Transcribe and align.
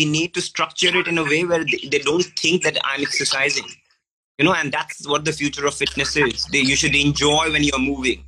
we 0.00 0.06
need 0.06 0.32
to 0.32 0.40
structure 0.40 0.96
it 0.98 1.06
in 1.08 1.18
a 1.18 1.24
way 1.24 1.44
where 1.44 1.62
they, 1.62 1.88
they 1.92 1.98
don't 1.98 2.24
think 2.42 2.62
that 2.62 2.78
I'm 2.82 3.02
exercising. 3.02 3.66
You 4.38 4.46
know, 4.46 4.54
and 4.54 4.72
that's 4.72 5.06
what 5.06 5.26
the 5.26 5.32
future 5.32 5.66
of 5.66 5.74
fitness 5.74 6.16
is. 6.16 6.46
They, 6.46 6.60
you 6.60 6.74
should 6.74 6.94
enjoy 6.94 7.52
when 7.52 7.62
you're 7.62 7.78
moving. 7.78 8.24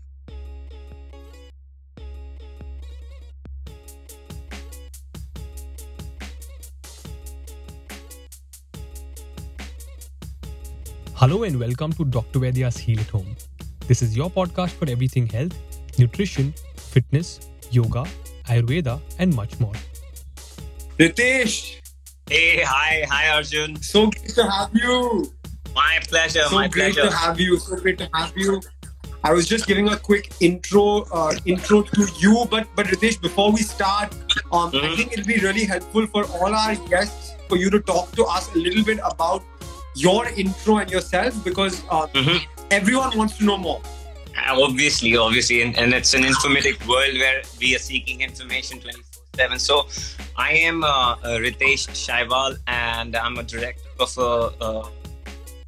Hello 11.15 11.45
and 11.45 11.59
welcome 11.59 11.95
to 11.95 12.05
Dr. 12.05 12.41
Vaidya's 12.41 12.77
Heal 12.77 13.01
at 13.01 13.09
Home. 13.09 13.35
This 13.87 14.03
is 14.03 14.15
your 14.15 14.31
podcast 14.31 14.73
for 14.73 14.91
everything 14.91 15.27
health, 15.27 15.57
nutrition, 15.99 16.53
fitness, 16.77 17.49
yoga, 17.71 18.05
Ayurveda, 18.45 19.01
and 19.19 19.35
much 19.35 19.59
more. 19.59 19.73
Ritesh, 20.99 21.77
Hey, 22.31 22.63
hi, 22.65 23.05
hi, 23.11 23.29
Arjun. 23.37 23.81
so 23.83 24.07
great 24.11 24.35
to 24.35 24.51
have 24.51 24.71
you. 24.75 25.33
My 25.75 25.99
pleasure, 26.09 26.45
So 26.49 26.57
my 26.57 26.69
great 26.69 26.95
pleasure. 26.95 27.11
to 27.11 27.17
have 27.17 27.41
you. 27.41 27.59
So 27.59 27.77
great 27.77 27.99
to 27.99 28.09
have 28.15 28.33
you. 28.37 28.61
I 29.25 29.33
was 29.33 29.47
just 29.47 29.67
giving 29.67 29.89
a 29.89 29.97
quick 29.97 30.33
intro, 30.41 31.03
uh, 31.13 31.33
intro 31.47 31.83
to 31.83 32.07
you, 32.19 32.47
but 32.51 32.67
but 32.75 32.87
Ritesh, 32.87 33.21
before 33.21 33.53
we 33.53 33.63
start, 33.63 34.13
um, 34.53 34.71
I 34.75 34.79
Mhm. 34.79 34.97
think 34.97 35.13
it'll 35.13 35.27
be 35.33 35.39
really 35.47 35.65
helpful 35.65 36.07
for 36.07 36.25
all 36.39 36.55
our 36.63 36.75
guests 36.95 37.33
for 37.49 37.57
you 37.57 37.71
to 37.71 37.81
talk 37.81 38.13
to 38.21 38.25
us 38.25 38.51
a 38.55 38.59
little 38.59 38.85
bit 38.91 39.01
about 39.13 39.43
your 39.95 40.27
intro 40.45 40.79
and 40.79 40.91
yourself 40.91 41.43
because 41.45 41.83
uh, 41.91 42.07
Mhm. 42.15 42.41
everyone 42.71 43.17
wants 43.17 43.37
to 43.39 43.45
know 43.45 43.57
more. 43.59 43.81
Obviously, 44.67 45.17
obviously, 45.17 45.63
and, 45.63 45.77
and 45.79 45.93
it's 45.95 46.15
an 46.15 46.25
informative 46.25 46.87
world 46.89 47.19
where 47.25 47.43
we 47.61 47.75
are 47.77 47.79
seeking 47.91 48.21
information 48.23 48.81
24 48.81 49.22
7. 49.35 49.59
So, 49.59 49.87
I 50.37 50.53
am 50.53 50.85
uh, 50.85 50.87
uh, 50.87 51.39
Ritesh 51.39 51.89
Shaiwal, 51.89 52.59
and 52.67 53.17
I'm 53.17 53.39
a 53.39 53.43
director 53.43 53.89
of 53.99 54.17
a, 54.19 54.65
a 54.65 54.89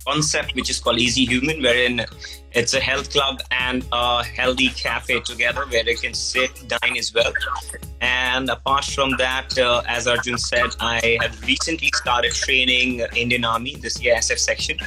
concept 0.06 0.54
which 0.54 0.68
is 0.68 0.78
called 0.78 0.98
Easy 0.98 1.24
Human, 1.24 1.62
wherein 1.62 2.04
it's 2.52 2.74
a 2.74 2.80
health 2.80 3.10
club 3.10 3.40
and 3.50 3.86
a 3.90 4.22
healthy 4.22 4.68
cafe 4.68 5.20
together 5.20 5.64
where 5.68 5.82
they 5.82 5.94
can 5.94 6.12
sit, 6.12 6.50
dine 6.68 6.96
as 6.98 7.14
well. 7.14 7.32
And 8.02 8.50
apart 8.50 8.84
from 8.84 9.12
that, 9.16 9.58
uh, 9.58 9.82
as 9.86 10.06
Arjun 10.06 10.36
said, 10.36 10.70
I 10.80 11.18
have 11.22 11.40
recently 11.42 11.90
started 11.94 12.32
training 12.32 13.00
Indian 13.16 13.44
Army, 13.46 13.76
this 13.76 14.02
year 14.02 14.16
SF 14.16 14.38
section 14.38 14.78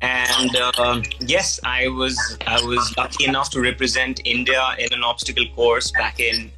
and 0.00 0.54
um 0.78 1.02
yes 1.20 1.58
i 1.64 1.88
was 1.88 2.36
i 2.46 2.60
was 2.62 2.94
lucky 2.98 3.24
enough 3.24 3.48
to 3.48 3.60
represent 3.60 4.20
india 4.24 4.62
in 4.78 4.92
an 4.92 5.02
obstacle 5.02 5.46
course 5.54 5.92
back 5.92 6.20
in 6.20 6.50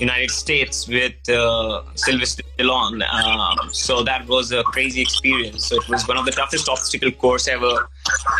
united 0.00 0.30
states 0.30 0.88
with 0.88 1.28
uh, 1.28 1.82
sylvester 1.94 2.42
Stallone. 2.58 3.02
Um, 3.08 3.70
so 3.72 4.02
that 4.02 4.26
was 4.26 4.52
a 4.52 4.62
crazy 4.64 5.02
experience 5.02 5.66
so 5.66 5.76
it 5.76 5.88
was 5.88 6.06
one 6.08 6.16
of 6.16 6.24
the 6.24 6.32
toughest 6.32 6.68
obstacle 6.68 7.10
course 7.10 7.48
ever 7.48 7.88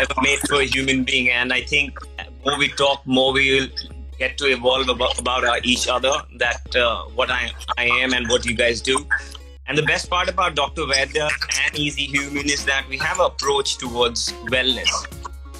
ever 0.00 0.14
made 0.22 0.38
for 0.40 0.56
a 0.56 0.64
human 0.64 1.04
being 1.04 1.30
and 1.30 1.52
i 1.52 1.60
think 1.60 1.98
more 2.44 2.58
we 2.58 2.68
talk 2.68 3.06
more 3.06 3.32
we 3.32 3.60
will 3.60 3.68
get 4.18 4.38
to 4.38 4.46
evolve 4.46 4.88
about, 4.88 5.18
about 5.18 5.64
each 5.66 5.88
other 5.88 6.12
that 6.38 6.74
uh, 6.74 7.04
what 7.14 7.30
I, 7.30 7.50
I 7.76 7.84
am 7.84 8.14
and 8.14 8.26
what 8.28 8.46
you 8.46 8.54
guys 8.54 8.80
do 8.80 9.06
and 9.68 9.76
the 9.76 9.82
best 9.82 10.08
part 10.08 10.28
about 10.28 10.54
Dr. 10.54 10.82
Vaidya 10.82 11.28
and 11.64 11.76
Easy 11.76 12.04
Human 12.04 12.46
is 12.46 12.64
that 12.66 12.86
we 12.88 12.98
have 12.98 13.18
an 13.18 13.26
approach 13.26 13.78
towards 13.78 14.32
wellness. 14.44 14.88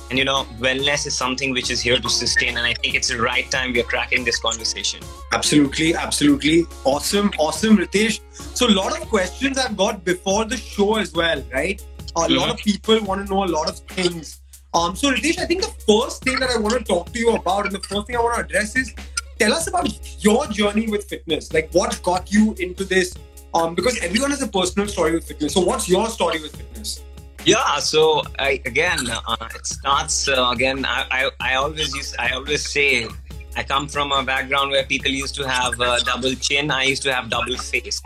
And 0.09 0.19
you 0.19 0.25
know, 0.25 0.45
wellness 0.59 1.07
is 1.07 1.17
something 1.17 1.53
which 1.53 1.71
is 1.71 1.81
here 1.81 1.99
to 1.99 2.09
sustain. 2.09 2.57
And 2.57 2.67
I 2.67 2.75
think 2.75 2.95
it's 2.95 3.09
the 3.09 3.21
right 3.21 3.51
time 3.51 3.73
we 3.73 3.81
are 3.81 3.85
cracking 3.85 4.25
this 4.25 4.39
conversation. 4.39 5.01
Absolutely, 5.33 5.95
absolutely. 5.95 6.65
Awesome, 6.85 7.31
awesome, 7.39 7.77
Ritesh. 7.77 8.21
So, 8.31 8.69
a 8.69 8.75
lot 8.75 9.01
of 9.01 9.09
questions 9.09 9.59
I've 9.59 9.77
got 9.77 10.05
before 10.05 10.45
the 10.45 10.57
show 10.57 10.97
as 10.97 11.13
well, 11.13 11.43
right? 11.53 11.85
A 12.17 12.29
lot 12.29 12.51
of 12.51 12.57
people 12.59 13.03
want 13.03 13.27
to 13.27 13.33
know 13.33 13.45
a 13.45 13.47
lot 13.47 13.69
of 13.69 13.79
things. 13.81 14.41
Um, 14.73 14.95
so, 14.95 15.11
Ritesh, 15.11 15.39
I 15.39 15.47
think 15.47 15.63
the 15.63 15.75
first 15.87 16.23
thing 16.23 16.39
that 16.39 16.51
I 16.51 16.59
want 16.59 16.75
to 16.75 16.85
talk 16.85 17.13
to 17.13 17.19
you 17.19 17.35
about 17.35 17.67
and 17.67 17.75
the 17.75 17.80
first 17.80 18.07
thing 18.07 18.17
I 18.17 18.20
want 18.20 18.36
to 18.36 18.45
address 18.45 18.77
is 18.77 18.95
tell 19.39 19.53
us 19.53 19.67
about 19.67 19.89
your 20.25 20.47
journey 20.47 20.86
with 20.86 21.09
fitness. 21.09 21.53
Like, 21.53 21.70
what 21.73 22.01
got 22.03 22.33
you 22.33 22.55
into 22.59 22.85
this? 22.85 23.14
Um, 23.55 23.75
because 23.75 23.98
everyone 24.03 24.30
has 24.30 24.42
a 24.42 24.48
personal 24.48 24.86
story 24.86 25.13
with 25.13 25.27
fitness. 25.27 25.55
So, 25.55 25.61
what's 25.61 25.89
your 25.89 26.09
story 26.09 26.41
with 26.41 26.55
fitness? 26.55 27.03
Yeah, 27.46 27.79
so 27.79 28.23
I, 28.40 28.61
again, 28.67 29.08
uh, 29.08 29.36
it 29.55 29.64
starts 29.64 30.27
uh, 30.27 30.51
again. 30.52 30.84
I, 30.84 31.07
I, 31.12 31.30
I 31.39 31.55
always 31.55 31.95
use, 31.95 32.12
I 32.18 32.30
always 32.30 32.68
say, 32.68 33.07
I 33.55 33.62
come 33.62 33.86
from 33.86 34.11
a 34.11 34.24
background 34.24 34.73
where 34.73 34.84
people 34.84 35.12
used 35.12 35.36
to 35.36 35.48
have 35.48 35.79
a 35.79 36.01
double 36.01 36.35
chin. 36.35 36.73
I 36.73 36.83
used 36.83 37.05
to 37.05 37.14
have 37.14 37.30
double 37.30 37.56
face 37.56 38.02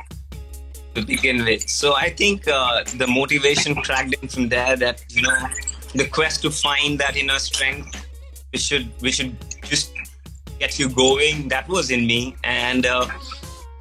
to 0.95 1.07
begin 1.07 1.43
with. 1.47 1.71
So 1.71 1.97
I 1.97 2.11
think 2.11 2.47
uh, 2.49 2.85
the 2.99 3.07
motivation 3.07 3.77
cracked 3.77 4.15
in 4.21 4.29
from 4.29 4.51
there. 4.51 4.77
That 4.77 5.03
you 5.09 5.23
know, 5.23 5.49
the 5.95 6.07
quest 6.07 6.43
to 6.43 6.51
find 6.51 6.99
that 6.99 7.17
inner 7.17 7.39
strength, 7.39 7.97
which 8.53 8.61
should, 8.61 8.91
which 9.01 9.15
should 9.15 9.35
just 9.63 9.95
get 10.59 10.79
you 10.79 10.91
going. 10.91 11.49
That 11.49 11.67
was 11.67 11.91
in 11.91 12.07
me, 12.07 12.37
and. 12.45 12.85
Uh, 12.85 13.09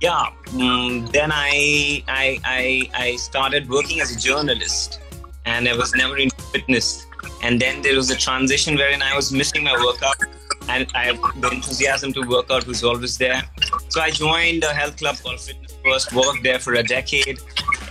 yeah, 0.01 0.27
mm, 0.45 1.11
then 1.11 1.29
I, 1.29 2.01
I 2.07 2.39
I 2.45 2.89
I 2.93 3.15
started 3.17 3.67
working 3.69 3.99
as 3.99 4.15
a 4.15 4.17
journalist 4.17 5.01
and 5.49 5.67
I 5.67 5.75
was 5.75 5.93
never 5.95 6.17
into 6.17 6.41
fitness. 6.53 7.07
And 7.41 7.59
then 7.59 7.81
there 7.81 7.95
was 7.95 8.09
a 8.11 8.15
transition 8.15 8.75
wherein 8.75 9.01
I 9.01 9.15
was 9.15 9.31
missing 9.31 9.63
my 9.63 9.75
workout, 9.85 10.19
and 10.67 10.87
I, 10.93 11.13
the 11.43 11.49
enthusiasm 11.51 12.13
to 12.13 12.21
work 12.21 12.51
out 12.51 12.67
was 12.67 12.83
always 12.83 13.17
there. 13.17 13.41
So 13.89 14.01
I 14.01 14.11
joined 14.11 14.63
a 14.63 14.73
health 14.73 14.97
club 14.97 15.17
called 15.23 15.39
Fitness 15.39 15.75
First, 15.83 16.13
worked 16.13 16.43
there 16.43 16.59
for 16.59 16.73
a 16.73 16.83
decade, 16.83 17.39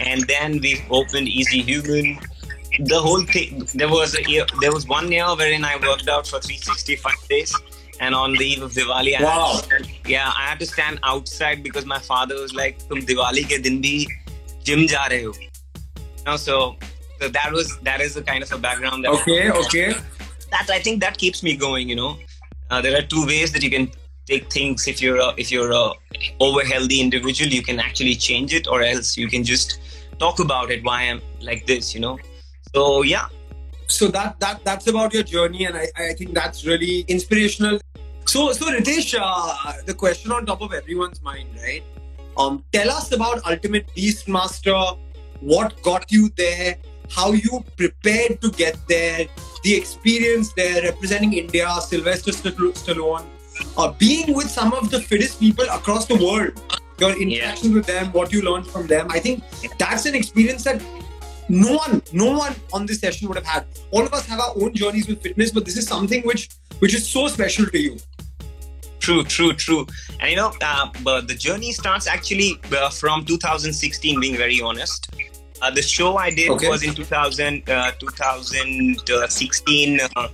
and 0.00 0.22
then 0.32 0.60
we 0.60 0.82
opened 0.91 1.28
Easy 1.28 1.62
Human. 1.62 2.19
The 2.80 3.00
whole 3.00 3.24
thing 3.24 3.66
there 3.75 3.88
was 3.88 4.16
a 4.16 4.22
year, 4.30 4.44
there 4.60 4.72
was 4.72 4.86
one 4.86 5.10
year 5.10 5.26
wherein 5.34 5.64
I 5.64 5.76
worked 5.76 6.08
out 6.08 6.26
for 6.26 6.38
365 6.38 7.12
days, 7.28 7.54
and 8.00 8.14
on 8.14 8.34
the 8.34 8.44
eve 8.44 8.62
of 8.62 8.72
Diwali, 8.72 9.14
I. 9.19 9.56
Stand, 9.62 9.90
yeah, 10.06 10.32
I 10.36 10.42
had 10.50 10.60
to 10.60 10.66
stand 10.66 11.00
outside 11.02 11.62
because 11.62 11.86
my 11.86 11.98
father 11.98 12.36
was 12.42 12.54
like, 12.54 12.78
"Tum 12.88 13.00
Diwali 13.10 13.44
ke 13.52 13.60
din 13.69 13.82
bhi 13.86 13.96
gym 14.69 14.86
ja 14.94 15.08
rahe 15.14 15.25
ho." 15.25 15.32
You 15.32 16.25
know, 16.26 16.36
so 16.36 16.76
so 17.20 17.28
that 17.28 17.52
was 17.52 17.78
that 17.80 18.00
is 18.00 18.14
the 18.14 18.22
kind 18.22 18.42
of 18.42 18.52
a 18.52 18.58
background 18.58 19.04
that 19.04 19.10
Okay, 19.10 19.50
okay. 19.50 19.94
that 20.50 20.68
I 20.70 20.80
think 20.80 21.00
that 21.00 21.18
keeps 21.18 21.42
me 21.42 21.56
going. 21.56 21.88
You 21.88 21.96
know, 21.96 22.18
uh, 22.70 22.80
there 22.80 22.96
are 22.98 23.02
two 23.02 23.26
ways 23.26 23.52
that 23.52 23.62
you 23.62 23.70
can 23.70 23.90
take 24.26 24.50
things. 24.52 24.86
If 24.86 25.00
you're 25.02 25.18
a, 25.18 25.32
if 25.36 25.50
you're 25.50 25.72
a 25.72 25.90
over 26.40 26.64
healthy 26.64 27.00
individual, 27.00 27.50
you 27.50 27.62
can 27.62 27.80
actually 27.80 28.14
change 28.14 28.54
it, 28.54 28.66
or 28.66 28.82
else 28.82 29.16
you 29.16 29.28
can 29.28 29.44
just 29.44 29.80
talk 30.18 30.40
about 30.40 30.70
it. 30.70 30.84
Why 30.84 31.02
I'm 31.02 31.20
like 31.40 31.66
this, 31.66 31.94
you 31.94 32.00
know. 32.00 32.18
So 32.74 33.02
yeah, 33.02 33.28
so 33.88 34.08
that 34.08 34.38
that 34.38 34.62
that's 34.64 34.86
about 34.86 35.14
your 35.14 35.22
journey 35.22 35.64
and 35.64 35.76
i, 35.76 35.86
I 35.96 36.12
think 36.12 36.34
that's 36.34 36.66
really 36.66 37.00
inspirational 37.08 37.80
so 38.26 38.52
so 38.52 38.70
ritesh 38.70 39.16
uh, 39.18 39.72
the 39.86 39.94
question 39.94 40.30
on 40.30 40.44
top 40.44 40.60
of 40.60 40.72
everyone's 40.72 41.22
mind 41.22 41.48
right 41.62 41.82
um 42.36 42.62
tell 42.72 42.90
us 42.90 43.10
about 43.12 43.40
ultimate 43.46 43.88
beastmaster 43.96 44.98
what 45.40 45.80
got 45.82 46.12
you 46.12 46.28
there 46.36 46.76
how 47.10 47.32
you 47.32 47.64
prepared 47.76 48.41
to 48.41 48.50
get 48.50 48.76
there 48.88 49.26
the 49.64 49.74
experience 49.74 50.52
there 50.52 50.82
representing 50.82 51.32
india 51.32 51.69
sylvester 51.80 52.32
Stall- 52.32 52.72
stallone 52.82 53.26
uh, 53.76 53.92
being 53.92 54.34
with 54.34 54.50
some 54.50 54.72
of 54.72 54.91
the 54.91 55.00
fittest 55.00 55.41
people 55.41 55.64
across 55.70 56.06
the 56.06 56.16
world. 56.16 56.52
Your 57.00 57.10
interactions 57.20 57.74
with 57.74 57.86
them 57.86 58.10
what 58.12 58.32
you 58.32 58.42
learned 58.42 58.66
from 58.66 58.86
them. 58.86 59.06
I 59.10 59.20
think 59.20 59.44
that's 59.78 60.06
an 60.06 60.14
experience 60.14 60.64
that 60.64 60.82
no 61.48 61.76
one 61.76 62.02
no 62.12 62.36
one 62.36 62.54
on 62.72 62.86
this 62.86 62.98
session 62.98 63.28
would 63.28 63.36
have 63.36 63.46
had. 63.46 63.66
All 63.92 64.04
of 64.04 64.12
us 64.12 64.26
have 64.26 64.40
our 64.40 64.52
own 64.60 64.75
journeys 64.75 65.06
with 65.06 65.22
fitness 65.22 65.50
but 65.52 65.64
this 65.64 65.76
is 65.76 65.86
something 65.86 66.22
which 66.22 66.48
which 66.80 66.94
is 66.94 67.08
so 67.08 67.28
special 67.28 67.66
to 67.66 67.78
you. 67.78 67.96
True, 68.98 69.22
true, 69.22 69.52
true. 69.52 69.86
And 70.20 70.30
you 70.30 70.36
know, 70.36 70.52
uh, 70.60 70.90
but 71.04 71.28
the 71.28 71.34
journey 71.34 71.72
starts 71.72 72.08
actually 72.08 72.60
uh, 72.72 72.90
from 72.90 73.25
2016. 73.25 74.20
Being 74.20 74.36
very 74.36 74.60
honest, 74.60 75.08
uh, 75.62 75.70
the 75.70 75.82
show 75.82 76.16
I 76.16 76.31
did 76.31 76.50
Okay. 76.50 76.69
was 76.69 76.82
in 76.82 76.94
2000, 76.94 77.69
uh, 77.69 77.93
2016 77.99 80.00
uh, 80.00 80.28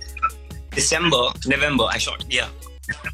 December, 0.71 1.29
November. 1.45 1.85
I 1.89 1.97
shot. 1.97 2.25
Yeah. 2.29 2.47
I 2.89 3.09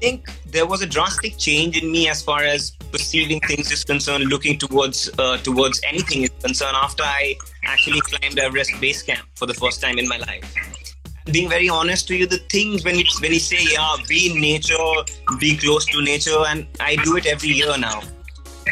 think 0.00 0.28
there 0.46 0.66
was 0.66 0.82
a 0.82 0.86
drastic 0.86 1.38
change 1.38 1.80
in 1.80 1.90
me 1.90 2.08
as 2.08 2.22
far 2.22 2.42
as 2.42 2.72
perceiving 2.90 3.40
things 3.40 3.70
is 3.70 3.84
concerned, 3.84 4.24
looking 4.24 4.58
towards 4.58 5.10
uh, 5.18 5.36
towards 5.38 5.80
anything 5.86 6.22
is 6.22 6.30
concerned. 6.42 6.76
After 6.76 7.04
I 7.04 7.36
actually 7.64 8.00
climbed 8.00 8.38
Everest 8.38 8.72
base 8.80 9.02
camp 9.02 9.26
for 9.36 9.46
the 9.46 9.54
first 9.54 9.80
time 9.80 9.98
in 9.98 10.08
my 10.08 10.18
life 10.18 10.44
being 11.30 11.48
very 11.48 11.68
honest 11.68 12.08
to 12.08 12.16
you, 12.16 12.26
the 12.26 12.38
things 12.50 12.84
when 12.84 12.96
it's 12.96 13.20
when 13.20 13.32
you 13.32 13.38
say 13.38 13.58
yeah, 13.72 13.94
be 14.08 14.30
in 14.30 14.40
nature, 14.40 14.76
be 15.38 15.56
close 15.56 15.86
to 15.86 16.02
nature, 16.02 16.42
and 16.48 16.66
I 16.80 16.96
do 16.96 17.16
it 17.16 17.26
every 17.26 17.50
year 17.50 17.76
now. 17.78 18.02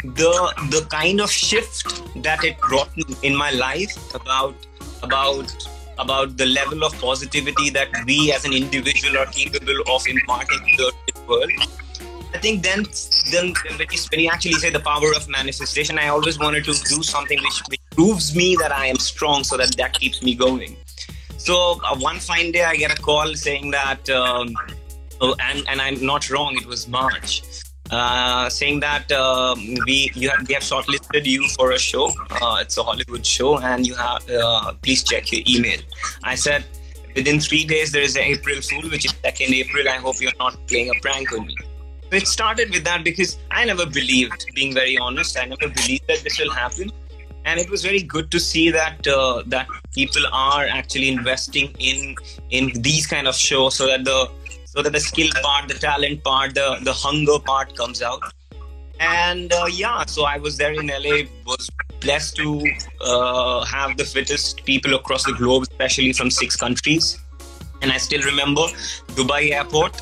The 0.04 0.32
the 0.70 0.86
kind 0.90 1.20
of 1.20 1.30
shift 1.30 2.02
that 2.22 2.44
it 2.44 2.58
brought 2.60 2.90
in 3.22 3.36
my 3.36 3.50
life 3.50 4.14
about 4.14 4.54
about 5.02 5.68
about 5.98 6.36
the 6.36 6.46
level 6.46 6.84
of 6.84 6.94
positivity 7.00 7.70
that 7.70 7.88
we 8.06 8.32
as 8.32 8.44
an 8.44 8.52
individual 8.52 9.18
are 9.18 9.26
capable 9.26 9.82
of 9.88 10.06
imparting 10.06 10.60
to 10.78 10.92
the 11.08 11.20
world 11.28 11.50
I 12.34 12.38
think 12.38 12.62
then, 12.62 12.86
then 13.30 13.52
when 13.64 13.88
you, 13.90 13.98
when 14.10 14.20
you 14.20 14.30
actually 14.30 14.54
say 14.54 14.70
the 14.70 14.80
power 14.80 15.12
of 15.16 15.28
manifestation, 15.28 15.98
I 15.98 16.08
always 16.08 16.38
wanted 16.38 16.64
to 16.64 16.72
do 16.72 17.02
something 17.02 17.38
which, 17.42 17.62
which 17.68 17.80
proves 17.90 18.36
me 18.36 18.56
that 18.60 18.72
I 18.72 18.86
am 18.86 18.96
strong, 18.96 19.42
so 19.42 19.56
that 19.56 19.76
that 19.76 19.94
keeps 19.94 20.22
me 20.22 20.34
going. 20.34 20.76
So 21.38 21.80
uh, 21.84 21.96
one 21.98 22.20
fine 22.20 22.52
day, 22.52 22.64
I 22.64 22.76
get 22.76 22.96
a 22.96 23.02
call 23.02 23.34
saying 23.34 23.72
that, 23.72 24.08
um, 24.10 24.54
oh, 25.20 25.34
and 25.40 25.64
and 25.68 25.80
I'm 25.80 26.04
not 26.04 26.30
wrong. 26.30 26.56
It 26.56 26.66
was 26.66 26.86
March. 26.86 27.42
Uh, 27.90 28.48
saying 28.48 28.78
that 28.78 29.10
uh, 29.10 29.54
we 29.84 30.12
you 30.14 30.28
have, 30.30 30.46
we 30.46 30.54
have 30.54 30.62
shortlisted 30.62 31.24
you 31.26 31.48
for 31.56 31.72
a 31.72 31.78
show. 31.78 32.12
Uh, 32.30 32.58
it's 32.60 32.78
a 32.78 32.82
Hollywood 32.84 33.26
show, 33.26 33.58
and 33.58 33.84
you 33.84 33.94
have 33.96 34.30
uh, 34.30 34.72
please 34.82 35.02
check 35.02 35.32
your 35.32 35.42
email. 35.48 35.80
I 36.22 36.36
said 36.36 36.64
within 37.16 37.40
three 37.40 37.64
days 37.64 37.90
there 37.90 38.02
is 38.02 38.14
an 38.14 38.22
April 38.22 38.60
Fool, 38.60 38.88
which 38.90 39.06
is 39.06 39.14
second 39.22 39.52
April. 39.54 39.88
I 39.88 39.96
hope 39.96 40.20
you're 40.20 40.38
not 40.38 40.56
playing 40.68 40.90
a 40.90 41.00
prank 41.00 41.32
on 41.32 41.46
me. 41.46 41.56
It 42.12 42.28
started 42.28 42.70
with 42.70 42.84
that 42.84 43.02
because 43.02 43.38
I 43.50 43.64
never 43.64 43.86
believed, 43.86 44.46
being 44.54 44.72
very 44.72 44.96
honest, 44.98 45.36
I 45.36 45.46
never 45.46 45.68
believed 45.68 46.06
that 46.08 46.18
this 46.22 46.38
will 46.38 46.52
happen. 46.52 46.92
And 47.44 47.58
it 47.58 47.70
was 47.70 47.82
very 47.82 48.02
good 48.02 48.30
to 48.32 48.38
see 48.38 48.70
that 48.70 49.06
uh, 49.08 49.42
that 49.46 49.66
people 49.94 50.22
are 50.32 50.66
actually 50.66 51.08
investing 51.08 51.74
in 51.78 52.14
in 52.50 52.70
these 52.82 53.06
kind 53.08 53.26
of 53.26 53.34
shows, 53.34 53.74
so 53.74 53.86
that 53.88 54.04
the 54.04 54.30
so 54.80 54.84
that 54.84 54.92
the 54.92 55.00
skill 55.00 55.28
part, 55.42 55.68
the 55.68 55.74
talent 55.74 56.22
part, 56.24 56.54
the 56.54 56.68
the 56.82 56.92
hunger 56.92 57.38
part 57.38 57.76
comes 57.76 58.00
out. 58.10 58.22
And 58.98 59.52
uh, 59.52 59.66
yeah, 59.70 60.04
so 60.06 60.24
I 60.24 60.38
was 60.38 60.56
there 60.56 60.72
in 60.72 60.86
LA, 60.86 61.16
was 61.46 61.70
blessed 62.00 62.36
to 62.36 62.48
uh, 63.00 63.64
have 63.64 63.96
the 63.98 64.06
fittest 64.12 64.64
people 64.64 64.94
across 64.94 65.24
the 65.24 65.34
globe, 65.40 65.64
especially 65.70 66.14
from 66.20 66.30
six 66.30 66.56
countries. 66.64 67.10
And 67.82 67.92
I 67.92 67.98
still 68.06 68.22
remember 68.22 68.66
Dubai 69.18 69.42
airport. 69.58 70.00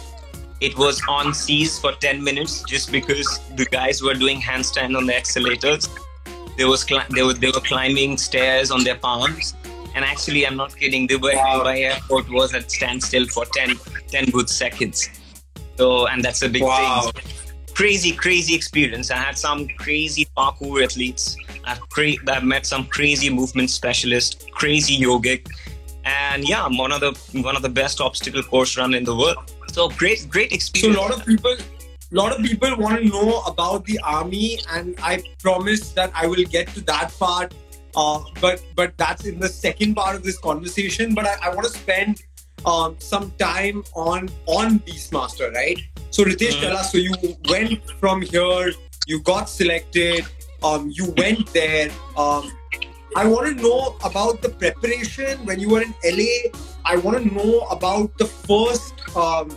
It 0.61 0.79
was 0.79 1.03
on 1.09 1.35
seas 1.35 1.79
for 1.79 1.93
10 1.93 2.23
minutes 2.23 2.63
just 2.75 2.93
because 2.93 3.41
the 3.57 3.67
guys 3.77 4.03
were 4.03 4.15
doing 4.15 4.41
handstand 4.41 4.97
on 4.97 5.07
the 5.07 5.13
accelerators. 5.13 5.89
They 6.57 6.65
was 6.65 6.85
cli- 6.85 7.11
they 7.17 7.23
were 7.23 7.35
they 7.45 7.53
were 7.59 7.67
climbing 7.73 8.17
stairs 8.29 8.73
on 8.79 8.85
their 8.85 8.99
palms. 9.09 9.55
And 9.99 10.07
actually, 10.07 10.47
I'm 10.47 10.57
not 10.57 10.77
kidding. 10.77 11.09
Dubai, 11.09 11.35
Dubai 11.35 11.79
airport 11.93 12.31
was 12.31 12.55
at 12.55 12.71
standstill 12.71 13.27
for 13.27 13.45
10, 13.47 13.75
10 14.07 14.27
good 14.27 14.49
seconds. 14.49 15.11
So, 15.77 16.07
and 16.07 16.23
that's 16.23 16.41
a 16.43 16.49
big 16.49 16.63
Wow. 16.63 17.11
thing. 17.13 17.25
Crazy, 17.75 18.13
crazy 18.13 18.55
experience. 18.55 19.11
I 19.11 19.17
had 19.17 19.37
some 19.37 19.67
crazy 19.77 20.29
parkour 20.37 20.85
athletes. 20.85 21.37
I've, 21.65 21.81
cra- 21.89 22.23
I've 22.29 22.45
met 22.45 22.65
some 22.65 22.87
crazy 22.87 23.29
movement 23.29 23.71
specialists, 23.71 24.47
crazy 24.53 24.97
yogic, 24.97 25.49
and 26.05 26.49
yeah, 26.49 26.65
I'm 26.65 26.79
one 26.79 26.93
of 26.93 27.01
the 27.01 27.13
one 27.43 27.57
of 27.57 27.63
the 27.63 27.69
best 27.69 28.01
obstacle 28.01 28.45
course 28.45 28.79
run 28.79 28.95
in 28.95 29.03
the 29.03 29.17
world. 29.17 29.53
So 29.73 29.89
great, 29.89 30.29
great 30.29 30.53
experience. 30.53 30.97
So 30.97 31.01
a 31.01 31.03
lot 31.03 31.13
of 31.19 31.27
people, 31.27 31.57
a 31.57 32.15
lot 32.23 32.31
of 32.37 32.41
people 32.45 32.71
want 32.77 33.03
to 33.03 33.05
know 33.09 33.43
about 33.53 33.85
the 33.85 33.99
army, 34.05 34.61
and 34.73 34.95
I 35.03 35.25
promise 35.43 35.91
that 35.99 36.13
I 36.15 36.29
will 36.29 36.45
get 36.57 36.69
to 36.75 36.83
that 36.83 37.13
part. 37.19 37.53
Uh, 38.01 38.19
but 38.41 38.65
but 38.81 38.97
that's 39.03 39.25
in 39.31 39.39
the 39.45 39.49
second 39.49 39.95
part 40.01 40.15
of 40.19 40.23
this 40.23 40.39
conversation. 40.49 41.15
But 41.19 41.27
I, 41.31 41.35
I 41.47 41.49
want 41.55 41.67
to 41.71 41.73
spend 41.79 42.23
um, 42.73 42.97
some 42.99 43.31
time 43.39 43.83
on 44.09 44.29
on 44.59 44.79
Beastmaster, 44.91 45.49
right? 45.55 45.81
So 46.11 46.25
Ritesh, 46.29 46.55
Mhm. 46.59 46.61
tell 46.67 46.77
us. 46.83 46.93
So 46.93 46.99
you 46.99 47.15
went 47.55 47.91
from 48.03 48.23
here, 48.35 48.73
you 49.15 49.21
got 49.33 49.51
selected, 49.55 50.25
um, 50.71 50.89
you 51.01 51.13
went 51.23 51.53
there. 51.59 51.91
Um, 52.27 52.53
I 53.17 53.27
want 53.35 53.47
to 53.51 53.55
know 53.67 53.97
about 54.13 54.43
the 54.47 54.51
preparation 54.63 55.45
when 55.51 55.59
you 55.67 55.71
were 55.75 55.83
in 55.89 55.95
LA. 56.15 56.33
I 56.95 56.97
want 57.05 57.19
to 57.19 57.35
know 57.35 57.53
about 57.77 58.17
the 58.23 58.27
first 58.27 58.95
um, 59.27 59.51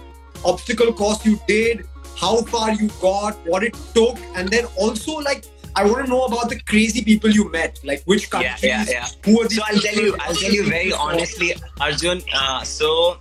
obstacle 0.51 0.93
course 1.01 1.25
you 1.25 1.39
did, 1.47 1.85
how 2.25 2.35
far 2.53 2.71
you 2.73 2.89
got, 3.01 3.37
what 3.53 3.63
it 3.71 3.75
took, 3.97 4.17
and 4.35 4.49
then 4.55 4.65
also 4.85 5.17
like 5.29 5.45
I 5.75 5.85
want 5.85 6.05
to 6.05 6.09
know 6.09 6.25
about 6.25 6.49
the 6.49 6.59
crazy 6.59 7.03
people 7.03 7.29
you 7.29 7.49
met, 7.49 7.79
like 7.83 8.03
which 8.05 8.23
Yeah, 8.23 8.29
countries, 8.29 8.63
yeah, 8.63 8.85
yeah. 8.89 9.07
who 9.23 9.37
were 9.37 9.47
these 9.47 9.57
So 9.57 9.63
I'll 9.67 9.79
tell 9.79 9.95
you. 9.95 10.15
I'll 10.19 10.35
tell 10.35 10.51
you 10.51 10.65
very 10.69 10.91
honestly, 10.91 11.53
Arjun. 11.79 12.21
Uh, 12.33 12.63
so 12.63 13.17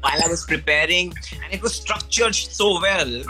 while 0.00 0.22
I 0.24 0.28
was 0.28 0.44
preparing, 0.44 1.14
and 1.42 1.52
it 1.52 1.62
was 1.62 1.74
structured 1.74 2.34
so 2.34 2.80
well 2.80 3.22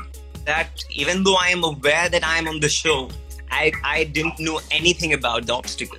that 0.45 0.71
even 0.91 1.23
though 1.23 1.37
I 1.37 1.49
am 1.49 1.63
aware 1.63 2.09
that 2.09 2.25
I 2.25 2.39
am 2.39 2.49
on 2.49 2.61
the 2.61 2.69
show, 2.69 3.11
I 3.51 3.73
I 3.85 4.05
didn't 4.05 4.41
know 4.41 4.61
anything 4.71 5.13
about 5.13 5.47
the 5.47 5.55
obstacle. 5.55 5.99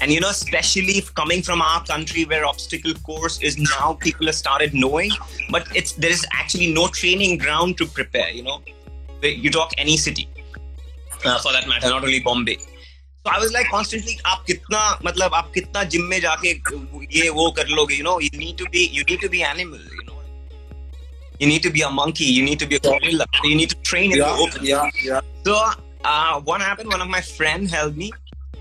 And 0.00 0.12
you 0.12 0.20
know, 0.20 0.28
especially 0.30 1.02
coming 1.14 1.42
from 1.42 1.60
our 1.60 1.84
country 1.84 2.24
where 2.24 2.44
obstacle 2.44 2.94
course 2.94 3.40
is 3.40 3.58
now 3.58 3.94
people 3.94 4.26
have 4.26 4.36
started 4.36 4.72
knowing, 4.74 5.10
but 5.50 5.66
it's 5.74 5.92
there 5.92 6.10
is 6.10 6.26
actually 6.32 6.72
no 6.72 6.86
training 6.88 7.38
ground 7.38 7.78
to 7.78 7.86
prepare. 7.86 8.30
You 8.30 8.42
know, 8.44 8.62
you 9.22 9.50
talk 9.50 9.72
any 9.78 9.96
city, 9.96 10.28
uh, 11.25 11.39
for 11.39 11.51
that 11.51 11.67
matter, 11.67 11.89
not 11.89 12.03
only 12.03 12.19
Bombay. 12.19 12.57
So 13.25 13.31
I 13.31 13.39
was 13.39 13.53
like 13.53 13.67
constantly, 13.69 14.19
आप 14.25 14.43
कितना 14.47 14.99
मतलब 15.05 15.33
आप 15.33 15.51
कितना 15.53 15.83
gym 15.91 16.03
में 16.09 16.19
जाके 16.21 16.49
ये 17.17 17.29
वो 17.29 17.51
कर 17.57 17.67
लोगे, 17.67 17.97
you 17.97 18.03
know, 18.03 18.19
you 18.19 18.31
need 18.37 18.57
to 18.57 18.69
be 18.69 18.87
you 18.97 19.03
need 19.03 19.21
to 19.21 19.29
be 19.29 19.43
animal, 19.43 19.79
you 19.79 20.03
know. 20.07 20.19
You 21.39 21.47
need 21.47 21.63
to 21.63 21.69
be 21.69 21.81
a 21.81 21.89
monkey, 21.89 22.25
you 22.25 22.43
need 22.43 22.59
to 22.59 22.65
be 22.65 22.75
a 22.75 22.79
gorilla, 22.79 23.25
you 23.43 23.55
need 23.55 23.69
to 23.69 23.75
train 23.77 24.11
in 24.11 24.19
the 24.19 24.25
yeah, 24.25 24.37
open. 24.39 24.65
yeah, 24.65 24.89
yeah. 25.03 25.21
So 25.45 25.55
uh, 26.03 26.41
what 26.41 26.61
happened? 26.61 26.89
One 26.89 27.01
of 27.01 27.07
my 27.07 27.21
friend 27.21 27.69
helped 27.69 27.97
me 27.97 28.11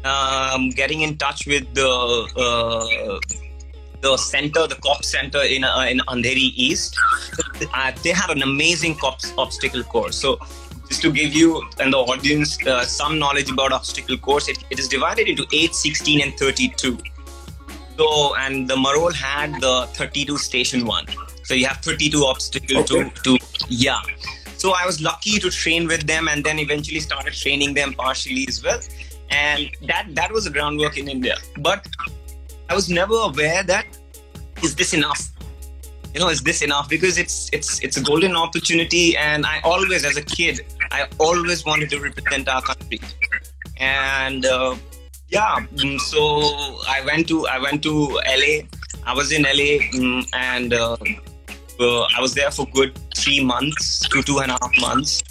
um, 0.04 0.70
getting 0.70 1.00
in 1.02 1.16
touch 1.16 1.46
with 1.46 1.74
the 1.74 1.90
uh, 2.36 3.18
the 4.00 4.16
center, 4.16 4.66
the 4.66 4.76
cop 4.76 5.04
center 5.04 5.42
in 5.42 5.64
uh, 5.64 5.86
in 5.88 5.98
Andheri 6.08 6.52
East. 6.54 6.98
Uh, 7.74 7.92
they 8.02 8.10
have 8.10 8.30
an 8.30 8.42
amazing 8.42 8.96
cops 8.96 9.32
obstacle 9.38 9.82
course. 9.84 10.16
So 10.16 10.38
just 10.89 11.01
to 11.01 11.11
give 11.11 11.33
you 11.33 11.63
and 11.79 11.93
the 11.93 11.97
audience 11.97 12.57
uh, 12.65 12.83
some 12.85 13.19
knowledge 13.19 13.51
about 13.51 13.71
obstacle 13.71 14.17
course, 14.17 14.47
it, 14.47 14.57
it 14.69 14.79
is 14.79 14.87
divided 14.87 15.27
into 15.27 15.45
8, 15.51 15.73
16, 15.75 16.21
and 16.21 16.37
32. 16.37 16.97
So 17.97 18.35
and 18.35 18.67
the 18.67 18.75
Marol 18.75 19.13
had 19.13 19.59
the 19.59 19.87
32 19.93 20.37
station 20.37 20.85
one. 20.85 21.05
So 21.43 21.53
you 21.53 21.65
have 21.67 21.77
32 21.77 22.23
obstacle 22.25 22.77
Okay. 22.79 23.09
to 23.23 23.37
to 23.37 23.37
yeah. 23.69 24.01
So 24.57 24.73
I 24.73 24.85
was 24.85 25.01
lucky 25.01 25.39
to 25.39 25.49
train 25.49 25.87
with 25.87 26.05
them 26.07 26.27
and 26.27 26.43
then 26.43 26.59
eventually 26.59 26.99
started 26.99 27.33
training 27.33 27.73
them 27.73 27.93
partially 27.93 28.45
as 28.47 28.63
well. 28.63 28.79
And 29.29 29.69
that 29.87 30.07
that 30.15 30.31
was 30.31 30.45
the 30.45 30.51
groundwork 30.51 30.97
in 30.97 31.07
India. 31.07 31.37
But 31.59 31.87
I 32.69 32.75
was 32.75 32.89
never 32.89 33.15
aware 33.15 33.63
that 33.63 33.85
is 34.63 34.75
this 34.75 34.93
enough? 34.93 35.21
You 36.13 36.21
know, 36.21 36.29
is 36.29 36.41
this 36.41 36.61
enough? 36.61 36.89
Because 36.89 37.17
it's 37.17 37.49
it's 37.53 37.79
it's 37.83 37.97
a 37.97 38.03
golden 38.03 38.35
opportunity 38.35 39.15
and 39.17 39.45
I 39.45 39.59
always 39.63 40.03
as 40.05 40.17
a 40.17 40.23
kid, 40.23 40.65
I 40.91 41.07
always 41.19 41.65
wanted 41.65 41.89
to 41.91 41.99
represent 41.99 42.47
our 42.47 42.61
country. 42.61 42.99
And 43.77 44.45
uh, 44.45 44.75
yeah, 45.29 45.65
mm, 45.75 45.99
so 45.99 46.41
I 46.87 47.03
went 47.05 47.27
to 47.27 47.47
I 47.47 47.59
went 47.59 47.83
to 47.83 47.93
LA. 48.27 48.67
I 49.05 49.13
was 49.13 49.31
in 49.31 49.43
LA 49.43 49.79
mm, 49.93 50.27
and 50.33 50.73
uh, 50.73 50.97
I 51.79 52.21
was 52.21 52.33
there 52.33 52.51
for 52.51 52.65
good 52.67 52.97
three 53.15 53.43
months 53.43 54.07
to 54.09 54.21
two 54.23 54.39
and 54.39 54.51
a 54.51 54.57
half 54.61 54.71
months. 54.79 55.23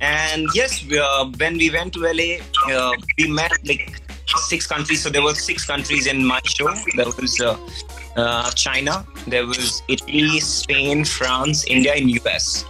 And 0.00 0.48
yes, 0.54 0.84
we, 0.84 0.98
uh, 0.98 1.26
when 1.36 1.58
we 1.58 1.70
went 1.70 1.92
to 1.94 2.00
LA, 2.00 2.42
uh, 2.74 2.92
we 3.18 3.28
met 3.28 3.52
like 3.64 4.02
six 4.26 4.66
countries. 4.66 5.02
So 5.02 5.10
there 5.10 5.22
were 5.22 5.34
six 5.34 5.64
countries 5.64 6.06
in 6.06 6.24
my 6.24 6.40
show. 6.44 6.72
There 6.96 7.06
was 7.06 7.40
uh, 7.40 7.56
uh, 8.16 8.50
China, 8.52 9.06
there 9.26 9.46
was 9.46 9.82
Italy, 9.88 10.40
Spain, 10.40 11.04
France, 11.04 11.64
India, 11.66 11.94
and 11.94 12.10
US. 12.10 12.64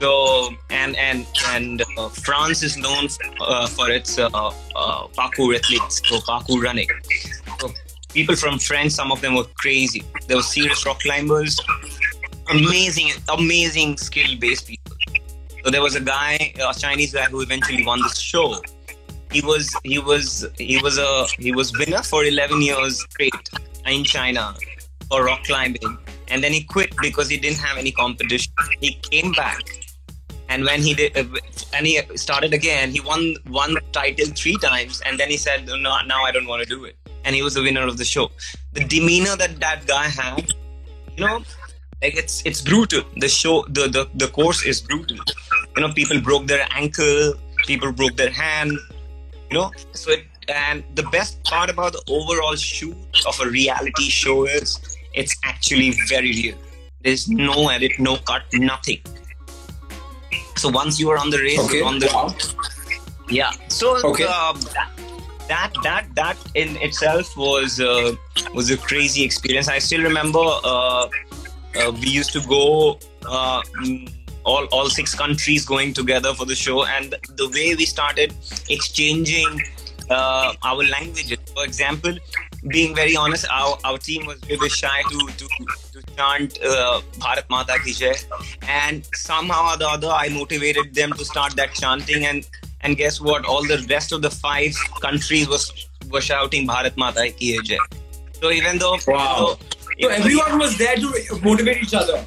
So 0.00 0.50
and 0.70 0.96
and 0.96 1.26
and 1.46 1.82
uh, 1.96 2.08
France 2.08 2.62
is 2.62 2.76
known 2.76 3.08
uh, 3.40 3.66
for 3.66 3.90
its 3.90 4.18
uh, 4.18 4.26
uh, 4.28 4.52
parkour 5.08 5.56
athletes, 5.56 6.00
so 6.08 6.18
parkour 6.18 6.62
running. 6.62 6.88
So 7.58 7.70
people 8.12 8.36
from 8.36 8.58
France, 8.58 8.94
some 8.94 9.10
of 9.10 9.20
them 9.20 9.34
were 9.34 9.48
crazy. 9.56 10.04
There 10.28 10.36
were 10.36 10.42
serious 10.42 10.86
rock 10.86 11.00
climbers, 11.00 11.58
amazing, 12.50 13.10
amazing 13.28 13.96
skill-based 13.96 14.68
people. 14.68 14.96
So 15.64 15.70
there 15.70 15.82
was 15.82 15.96
a 15.96 16.00
guy, 16.00 16.52
a 16.60 16.72
Chinese 16.78 17.12
guy, 17.12 17.24
who 17.24 17.40
eventually 17.40 17.84
won 17.84 18.00
the 18.00 18.08
show. 18.08 18.62
He 19.32 19.40
was 19.42 19.74
he 19.84 19.98
was 19.98 20.46
he 20.56 20.80
was 20.80 20.96
a 20.96 21.26
he 21.38 21.52
was 21.52 21.76
winner 21.76 22.02
for 22.02 22.24
11 22.24 22.62
years 22.62 23.02
straight 23.10 23.34
in 23.84 24.04
China 24.04 24.54
for 25.08 25.24
rock 25.24 25.44
climbing, 25.44 25.98
and 26.28 26.42
then 26.42 26.52
he 26.52 26.62
quit 26.62 26.94
because 27.02 27.28
he 27.28 27.36
didn't 27.36 27.58
have 27.58 27.76
any 27.76 27.92
competition. 27.92 28.52
He 28.80 28.94
came 29.10 29.32
back, 29.32 29.60
and 30.48 30.64
when 30.64 30.82
he 30.82 30.94
did, 30.94 31.16
uh, 31.16 31.24
and 31.74 31.86
he 31.86 32.00
started 32.16 32.54
again. 32.54 32.90
He 32.90 33.00
won 33.00 33.36
one 33.46 33.76
title 33.92 34.26
three 34.26 34.56
times, 34.56 35.00
and 35.04 35.18
then 35.18 35.28
he 35.28 35.36
said, 35.36 35.66
"No, 35.66 35.76
now 36.06 36.24
I 36.24 36.32
don't 36.32 36.46
want 36.46 36.62
to 36.62 36.68
do 36.68 36.84
it." 36.84 36.96
And 37.24 37.34
he 37.34 37.42
was 37.42 37.54
the 37.54 37.62
winner 37.62 37.86
of 37.86 37.98
the 37.98 38.04
show. 38.04 38.30
The 38.72 38.84
demeanor 38.84 39.36
that 39.36 39.60
that 39.60 39.86
guy 39.86 40.06
had, 40.06 40.52
you 41.16 41.26
know, 41.26 41.42
like 42.02 42.16
it's 42.16 42.42
it's 42.46 42.62
brutal. 42.62 43.02
The 43.16 43.28
show, 43.28 43.64
the 43.68 43.88
the 43.88 44.08
the 44.14 44.28
course 44.28 44.64
is 44.64 44.80
brutal. 44.80 45.18
You 45.76 45.82
know, 45.82 45.92
people 45.92 46.20
broke 46.20 46.46
their 46.46 46.66
ankle, 46.70 47.34
people 47.66 47.92
broke 47.92 48.16
their 48.16 48.30
hand. 48.30 48.72
You 49.50 49.58
know, 49.58 49.72
so 49.92 50.12
it, 50.12 50.24
and 50.48 50.84
the 50.94 51.02
best 51.04 51.42
part 51.44 51.70
about 51.70 51.92
the 51.92 52.02
overall 52.08 52.56
shoot 52.56 52.96
of 53.26 53.38
a 53.40 53.48
reality 53.48 54.08
show 54.08 54.46
is 54.46 54.78
it's 55.14 55.36
actually 55.44 55.90
very 56.08 56.30
real. 56.30 56.56
There's 57.02 57.28
no 57.28 57.68
edit, 57.68 57.92
no 57.98 58.16
cut, 58.16 58.42
nothing. 58.54 59.00
So 60.58 60.68
once 60.68 60.98
you 60.98 61.08
are 61.10 61.18
on 61.18 61.30
the 61.30 61.38
race, 61.38 61.58
Okay. 61.64 61.78
you're 61.78 61.86
on 61.86 61.98
the 61.98 62.10
Wow. 62.12 62.34
yeah. 63.28 63.52
So 63.68 63.96
Okay. 64.10 64.24
uh, 64.24 64.52
that, 64.74 64.90
that 65.48 65.72
that 65.82 66.04
that 66.14 66.36
in 66.54 66.76
itself 66.76 67.36
was 67.36 67.80
uh, 67.80 68.14
was 68.54 68.70
a 68.70 68.76
crazy 68.76 69.22
experience. 69.24 69.68
I 69.68 69.78
still 69.78 70.02
remember 70.02 70.40
uh, 70.40 71.08
uh, 71.76 71.92
we 72.00 72.08
used 72.08 72.32
to 72.32 72.40
go 72.48 72.98
uh, 73.26 73.62
mm, 73.82 74.10
all 74.44 74.64
all 74.72 74.88
six 74.90 75.14
countries 75.14 75.64
going 75.64 75.92
together 75.94 76.34
for 76.34 76.44
the 76.46 76.54
show, 76.54 76.84
and 76.86 77.14
the 77.36 77.48
way 77.50 77.74
we 77.74 77.84
started 77.86 78.34
exchanging 78.68 79.62
uh, 80.10 80.52
our 80.64 80.82
languages. 80.84 81.38
For 81.54 81.64
example, 81.64 82.18
being 82.66 82.94
very 82.94 83.16
honest, 83.16 83.46
our, 83.50 83.78
our 83.84 83.98
team 83.98 84.26
was 84.26 84.42
a 84.44 84.56
bit 84.56 84.70
shy 84.72 85.02
to 85.10 85.18
to, 85.18 85.48
to 85.92 86.02
chant 86.16 86.58
uh, 86.64 87.00
Bharat 87.18 87.48
Mata 87.48 87.78
Ki 87.84 87.92
Jai, 87.92 88.14
and 88.62 89.06
somehow 89.14 89.72
or 89.72 89.76
the 89.76 89.88
other, 89.88 90.08
I 90.08 90.28
motivated 90.28 90.94
them 90.94 91.12
to 91.12 91.24
start 91.24 91.54
that 91.56 91.74
chanting, 91.74 92.26
and 92.26 92.48
and 92.80 92.96
guess 92.96 93.20
what? 93.20 93.44
All 93.44 93.62
the 93.62 93.84
rest 93.88 94.12
of 94.12 94.22
the 94.22 94.30
five 94.30 94.74
countries 95.00 95.48
was 95.48 95.88
were 96.10 96.20
shouting 96.20 96.66
Bharat 96.66 96.96
Mata 96.96 97.30
Ki 97.30 97.58
Jai. 97.62 97.78
So 98.40 98.50
even 98.50 98.78
though, 98.78 98.98
Wow. 99.06 99.58
So 100.00 100.08
everyone 100.08 100.58
was 100.58 100.78
there 100.78 100.94
to 100.96 101.40
motivate 101.42 101.82
each 101.82 101.94
other. 101.94 102.24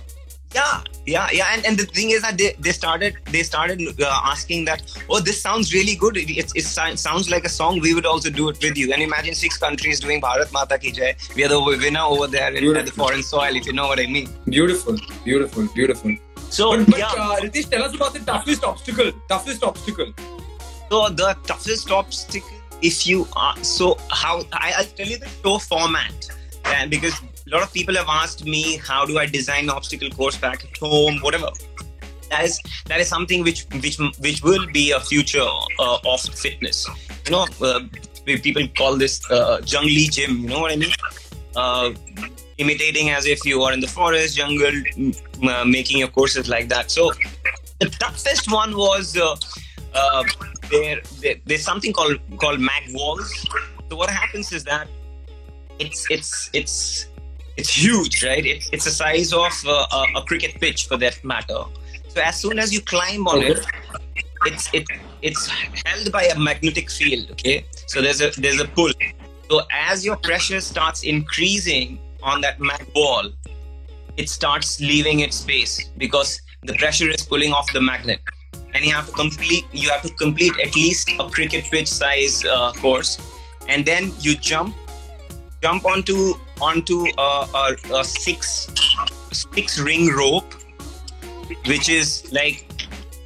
yeah 0.53 0.81
yeah 1.05 1.27
yeah 1.31 1.47
and, 1.53 1.65
and 1.65 1.77
the 1.77 1.85
thing 1.85 2.11
is 2.11 2.21
that 2.21 2.37
they, 2.37 2.53
they 2.59 2.71
started 2.71 3.15
they 3.31 3.41
started 3.43 3.81
uh, 4.01 4.21
asking 4.23 4.65
that 4.65 4.81
oh 5.09 5.19
this 5.19 5.41
sounds 5.41 5.73
really 5.73 5.95
good 5.95 6.15
it, 6.17 6.29
it, 6.29 6.51
it 6.55 6.63
sounds 6.63 7.29
like 7.29 7.43
a 7.43 7.49
song 7.49 7.79
we 7.79 7.93
would 7.93 8.05
also 8.05 8.29
do 8.29 8.49
it 8.49 8.61
with 8.61 8.77
you 8.77 8.93
and 8.93 9.01
imagine 9.01 9.33
six 9.33 9.57
countries 9.57 9.99
doing 9.99 10.21
bharat 10.21 10.51
mata 10.53 10.77
ki 10.77 10.91
jai 10.91 11.15
we 11.35 11.43
are 11.43 11.47
the 11.47 11.59
winner 11.59 12.01
over 12.01 12.27
there 12.27 12.53
in, 12.53 12.85
the 12.85 12.91
foreign 12.91 13.23
soil 13.23 13.55
if 13.55 13.65
you 13.65 13.73
know 13.73 13.87
what 13.87 13.99
i 13.99 14.05
mean 14.05 14.29
Beautiful, 14.45 14.95
beautiful, 15.23 15.67
beautiful. 15.73 16.15
so 16.49 16.77
But, 16.77 16.91
but 16.91 16.99
yeah 16.99 17.05
uh, 17.05 17.39
Ritesh, 17.39 17.69
tell 17.69 17.83
us 17.83 17.95
about 17.95 18.13
the 18.13 18.19
toughest 18.19 18.63
obstacle. 18.63 19.11
Toughest 19.27 19.63
obstacle. 19.63 20.13
so 20.89 21.09
the 21.09 21.35
toughest 21.47 21.89
obstacle 21.89 22.57
if 22.81 23.07
you 23.07 23.27
are 23.35 23.55
so 23.63 23.97
how 24.09 24.43
I, 24.51 24.73
i'll 24.77 24.85
tell 24.85 25.07
you 25.07 25.17
the 25.17 25.29
show 25.43 25.57
format 25.57 26.29
and 26.65 26.91
because 26.91 27.19
a 27.51 27.55
lot 27.55 27.63
of 27.63 27.73
people 27.73 27.95
have 27.95 28.07
asked 28.07 28.45
me 28.45 28.77
how 28.77 29.05
do 29.05 29.17
i 29.19 29.25
design 29.25 29.63
an 29.65 29.71
obstacle 29.71 30.09
course 30.09 30.37
back 30.37 30.63
at 30.65 30.77
home 30.77 31.19
whatever. 31.21 31.49
That 32.29 32.45
is 32.45 32.59
that 32.87 33.01
is 33.01 33.09
something 33.09 33.43
which 33.43 33.65
which 33.83 33.97
which 34.25 34.41
will 34.41 34.65
be 34.67 34.91
a 34.91 34.99
future 34.99 35.49
uh, 35.79 35.97
of 36.13 36.21
fitness. 36.43 36.87
You 37.25 37.31
know 37.31 37.45
uh, 37.61 37.81
people 38.25 38.67
call 38.77 38.95
this 38.95 39.19
uh, 39.29 39.59
jungly 39.71 40.05
gym 40.09 40.37
you 40.43 40.47
know 40.47 40.61
what 40.61 40.71
i 40.71 40.77
mean? 40.77 40.93
Uh, 41.55 41.91
imitating 42.57 43.09
as 43.09 43.25
if 43.25 43.43
you 43.45 43.61
are 43.63 43.73
in 43.73 43.81
the 43.81 43.91
forest 43.97 44.37
jungle 44.37 44.77
uh, 45.43 45.65
making 45.65 45.97
your 45.99 46.07
courses 46.07 46.47
like 46.47 46.69
that. 46.69 46.89
So 46.89 47.11
the 47.79 47.89
toughest 47.99 48.49
one 48.49 48.77
was 48.77 49.17
uh, 49.17 49.35
uh, 49.93 50.23
there, 50.69 51.01
there 51.19 51.35
there's 51.45 51.63
something 51.63 51.91
called 51.91 52.17
called 52.37 52.61
mag 52.61 52.83
walls. 52.93 53.29
So 53.89 53.97
what 53.97 54.09
happens 54.09 54.53
is 54.53 54.63
that 54.63 54.87
it's 55.79 56.09
it's 56.09 56.49
it's 56.53 57.07
it's 57.57 57.73
huge 57.75 58.23
right? 58.23 58.45
It, 58.45 58.69
it's 58.71 58.85
the 58.85 58.91
size 58.91 59.33
of 59.33 59.51
a, 59.67 60.21
cricket 60.25 60.59
pitch 60.59 60.87
for 60.87 60.97
that 60.97 61.23
matter. 61.23 61.63
So 62.09 62.21
as 62.21 62.39
soon 62.39 62.59
as 62.59 62.73
you 62.73 62.81
climb 62.81 63.27
on 63.27 63.43
it 63.43 63.65
it's 64.45 64.73
it 64.73 64.85
it's 65.21 65.47
held 65.85 66.11
by 66.11 66.23
a 66.25 66.39
magnetic 66.39 66.89
field 66.89 67.29
okay? 67.31 67.65
So 67.87 68.01
there's 68.01 68.21
a 68.21 68.31
there's 68.39 68.59
a 68.59 68.67
pull. 68.67 68.91
So 69.49 69.61
as 69.71 70.05
your 70.05 70.15
pressure 70.15 70.61
starts 70.61 71.03
increasing 71.03 71.99
on 72.23 72.41
that 72.41 72.59
mag 72.59 72.85
ball, 72.93 73.29
it 74.17 74.29
starts 74.29 74.79
leaving 74.79 75.19
its 75.19 75.37
space 75.37 75.89
because 75.97 76.41
the 76.63 76.73
pressure 76.73 77.09
is 77.09 77.23
pulling 77.23 77.51
off 77.51 77.71
the 77.73 77.81
magnet. 77.81 78.21
And 78.73 78.85
you 78.85 78.93
have 78.93 79.07
to 79.07 79.11
complete 79.11 79.65
you 79.73 79.89
have 79.89 80.01
to 80.03 80.13
complete 80.15 80.53
at 80.63 80.75
least 80.75 81.09
a 81.19 81.29
cricket 81.29 81.65
pitch 81.65 81.87
size 81.87 82.45
uh, 82.45 82.71
course. 82.73 83.17
And 83.67 83.85
then 83.85 84.11
you 84.19 84.35
jump 84.35 84.75
jump 85.61 85.85
onto 85.85 86.33
onto 86.61 87.05
a, 87.17 87.47
a, 87.55 87.75
a 87.95 88.03
six 88.03 88.67
six 89.31 89.79
ring 89.79 90.13
rope 90.15 90.53
which 91.65 91.89
is 91.89 92.31
like 92.31 92.65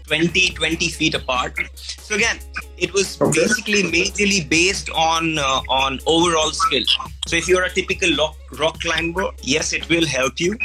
20 0.08 0.50
20 0.51 0.89
feet 0.89 1.15
apart. 1.15 1.58
So 1.75 2.15
again 2.15 2.39
it 2.77 2.94
was 2.94 3.20
Okay. 3.22 3.42
basically 3.42 3.84
majorly 3.84 4.48
based 4.48 4.89
on 4.89 5.38
uh, 5.39 5.62
on 5.70 6.00
overall 6.06 6.51
skill. 6.51 6.84
So 7.27 7.36
if 7.36 7.48
you're 7.48 7.63
a 7.63 7.70
typical 7.70 8.15
rock, 8.15 8.36
rock 8.60 8.80
climber 8.82 9.30
yes 9.42 9.74
it 9.74 9.88
will 9.89 10.06
help 10.06 10.39
you. 10.39 10.58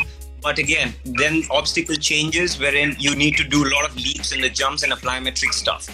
But 0.43 0.59
again 0.59 0.95
then 1.05 1.43
obstacle 1.50 1.97
changes 1.97 2.59
wherein 2.59 2.97
you 2.99 3.15
need 3.15 3.37
to 3.37 3.45
do 3.45 3.65
a 3.67 3.71
lot 3.71 3.89
of 3.89 3.97
leaps 3.97 4.33
and 4.33 4.43
the 4.43 4.50
jumps 4.50 4.83
and 4.83 4.93
plyometric 4.93 5.53
stuff. 5.53 5.89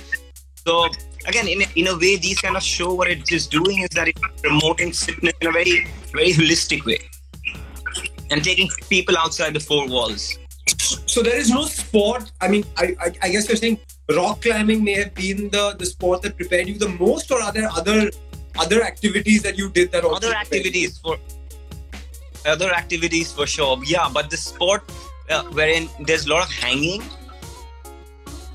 So 0.67 0.89
again 1.27 1.49
in 1.49 1.63
a, 1.63 1.67
in 1.75 1.87
a 1.89 1.95
way 1.95 2.17
these 2.17 2.41
kind 2.41 2.57
of 2.57 2.63
show 2.63 2.95
what 2.95 3.09
it 3.09 3.31
is 3.33 3.47
doing 3.47 3.79
is 3.81 3.89
that 3.91 4.09
it's 4.09 4.21
promoting 4.43 4.93
fitness 4.93 5.35
in 5.41 5.49
a 5.49 5.53
very 5.53 5.87
very 6.13 6.33
holistic 6.33 6.85
way 6.85 6.99
and 8.31 8.43
taking 8.43 8.69
people 8.89 9.17
outside 9.17 9.55
the 9.55 9.61
four 9.61 9.89
walls 9.89 10.39
So 11.07 11.23
there 11.23 11.37
is 11.37 11.51
no 11.51 11.65
sport. 11.65 12.33
I 12.41 12.49
mean, 12.49 12.65
I, 12.77 12.95
I, 13.01 13.13
I 13.23 13.29
guess 13.31 13.49
you're 13.49 13.57
saying 13.57 13.79
rock 14.15 14.43
climbing 14.43 14.85
may 14.85 14.95
have 14.95 15.15
been 15.15 15.49
the, 15.51 15.75
the 15.79 15.87
sport 15.87 16.23
that 16.23 16.37
prepared 16.37 16.69
you 16.69 16.79
the 16.79 16.89
most, 16.89 17.31
or 17.31 17.41
are 17.41 17.53
there 17.53 17.69
other 17.71 18.11
other 18.59 18.83
activities 18.83 19.43
that 19.43 19.59
you 19.59 19.71
did 19.71 19.93
that 19.93 20.05
also 20.05 20.17
other 20.17 20.35
activities 20.35 20.99
for 20.99 21.17
other 22.47 22.71
activities 22.73 23.33
for 23.33 23.47
sure 23.47 23.79
yeah 23.85 24.09
but 24.13 24.31
the 24.31 24.37
sport 24.37 24.83
uh, 25.31 25.43
wherein 25.53 25.89
there's 26.07 26.27
a 26.27 26.31
lot 26.31 26.43
of 26.43 26.51
hanging 26.51 27.03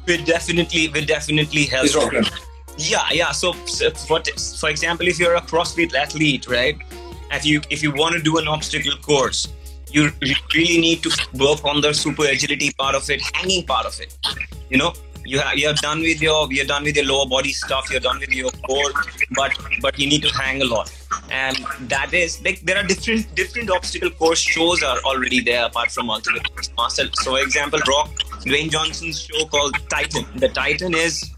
will 0.08 0.24
definitely 0.25 0.88
will 0.90 1.06
definitely 1.06 1.66
help 1.66 1.86
Is 1.86 1.96
rock 1.96 2.10
climbing. 2.10 2.32
Yeah 2.78 3.06
yeah 3.12 3.32
so, 3.32 3.54
for, 3.54 4.22
for 4.60 4.70
example 4.70 5.08
if 5.08 5.20
you're 5.20 5.36
a 5.36 5.42
crossfit 5.42 5.94
athlete 5.94 6.48
right 6.48 6.78
if 7.32 7.46
you 7.46 7.62
if 7.70 7.82
you 7.84 7.92
want 7.94 8.16
to 8.16 8.22
do 8.22 8.38
an 8.38 8.48
obstacle 8.48 8.98
course 8.98 9.48
you 9.94 10.10
really 10.56 10.80
need 10.80 11.04
to 11.04 11.12
work 11.34 11.63
on 11.66 11.82
the 11.82 11.94
super 11.94 12.25
agility 12.25 12.72
part 12.78 12.96
of 12.96 13.10
it 13.10 13.22
hanging 13.34 13.66
part 13.66 13.86
of 13.86 14.00
it. 14.00 14.18
You 14.70 14.78
know 14.78 14.94
you 15.24 15.40
have 15.40 15.58
you're 15.58 15.74
done 15.74 16.00
with 16.00 16.22
your 16.22 16.51
you're 16.51 16.66
done 16.66 16.84
with 16.84 16.96
your 16.96 17.06
lower 17.06 17.28
body 17.28 17.51
stuff 17.51 17.90
you're 17.92 18.00
done 18.00 18.20
with 18.20 18.32
your 18.32 18.50
core 18.68 18.92
but 19.36 19.51
but 19.82 20.00
you 20.00 20.08
need 20.08 20.24
to 20.24 20.30
hang 20.30 20.62
a 20.62 20.66
lot. 20.66 20.92
And 21.30 21.58
that 21.90 22.13
is 22.13 22.44
like 22.44 22.62
there 22.62 22.78
are 22.78 22.84
different 22.84 23.36
different 23.36 23.70
obstacle 23.70 24.10
course 24.12 24.40
shows 24.40 24.82
are 24.84 24.98
already 25.00 25.42
there 25.42 25.66
apart 25.66 25.92
from 25.92 26.10
ultimate 26.10 26.48
master 26.78 27.10
so 27.13 27.32
for 27.32 27.40
example 27.40 27.80
rock 27.88 28.10
dwayne 28.46 28.72
johnson's 28.72 29.22
show 29.22 29.46
called 29.46 29.75
titan. 29.90 30.25
The 30.36 30.50
titan 30.50 30.96
is 30.96 31.32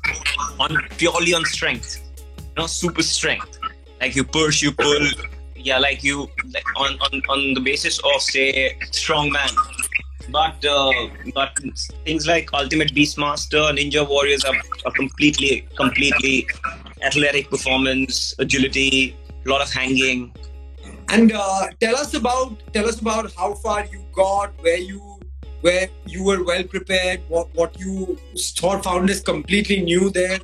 on 0.60 0.78
purely 0.98 1.34
on 1.34 1.46
strength 1.46 2.04
you 2.56 2.62
know 2.62 2.68
super 2.68 3.04
strength. 3.04 3.60
Like 4.00 4.16
you 4.16 4.24
push 4.24 4.62
you 4.62 4.72
pull. 4.72 5.08
Yeah 5.56 5.80
like 5.80 6.04
you 6.04 6.30
like 6.54 6.66
on 6.76 6.98
on, 7.00 7.22
on 7.30 7.54
the 7.54 7.62
basis 7.62 8.00
of 8.00 8.22
say 8.22 8.78
strongman 8.92 9.52
but 10.30 10.64
uh, 10.66 10.92
but 11.34 11.58
things 12.06 12.28
like 12.28 12.50
ultimate 12.54 12.94
beastmaster 12.94 13.64
ninja 13.78 14.08
warriors 14.08 14.44
are, 14.46 14.56
are 14.86 14.92
completely 14.92 15.68
completely 15.78 16.48
athletic 17.02 17.50
performance 17.50 18.36
agility 18.40 19.16
a 19.46 19.50
lot 19.50 19.62
of 19.62 19.72
hanging. 19.72 20.34
And 21.10 21.32
uh, 21.32 21.68
tell 21.80 21.96
us 21.96 22.14
about 22.14 22.62
tell 22.74 22.88
us 22.88 23.00
about 23.00 23.34
how 23.34 23.54
far 23.56 23.86
you 23.86 24.06
got, 24.14 24.54
where 24.62 24.78
you 24.78 25.13
where 25.64 25.88
you 26.06 26.24
were 26.24 26.44
well 26.44 26.64
prepared, 26.64 27.22
what 27.30 27.48
what 27.56 27.80
you 27.80 28.20
thought 28.60 28.84
found 28.84 29.10
is 29.10 29.22
completely 29.22 29.82
new 29.82 30.10
there. 30.10 30.40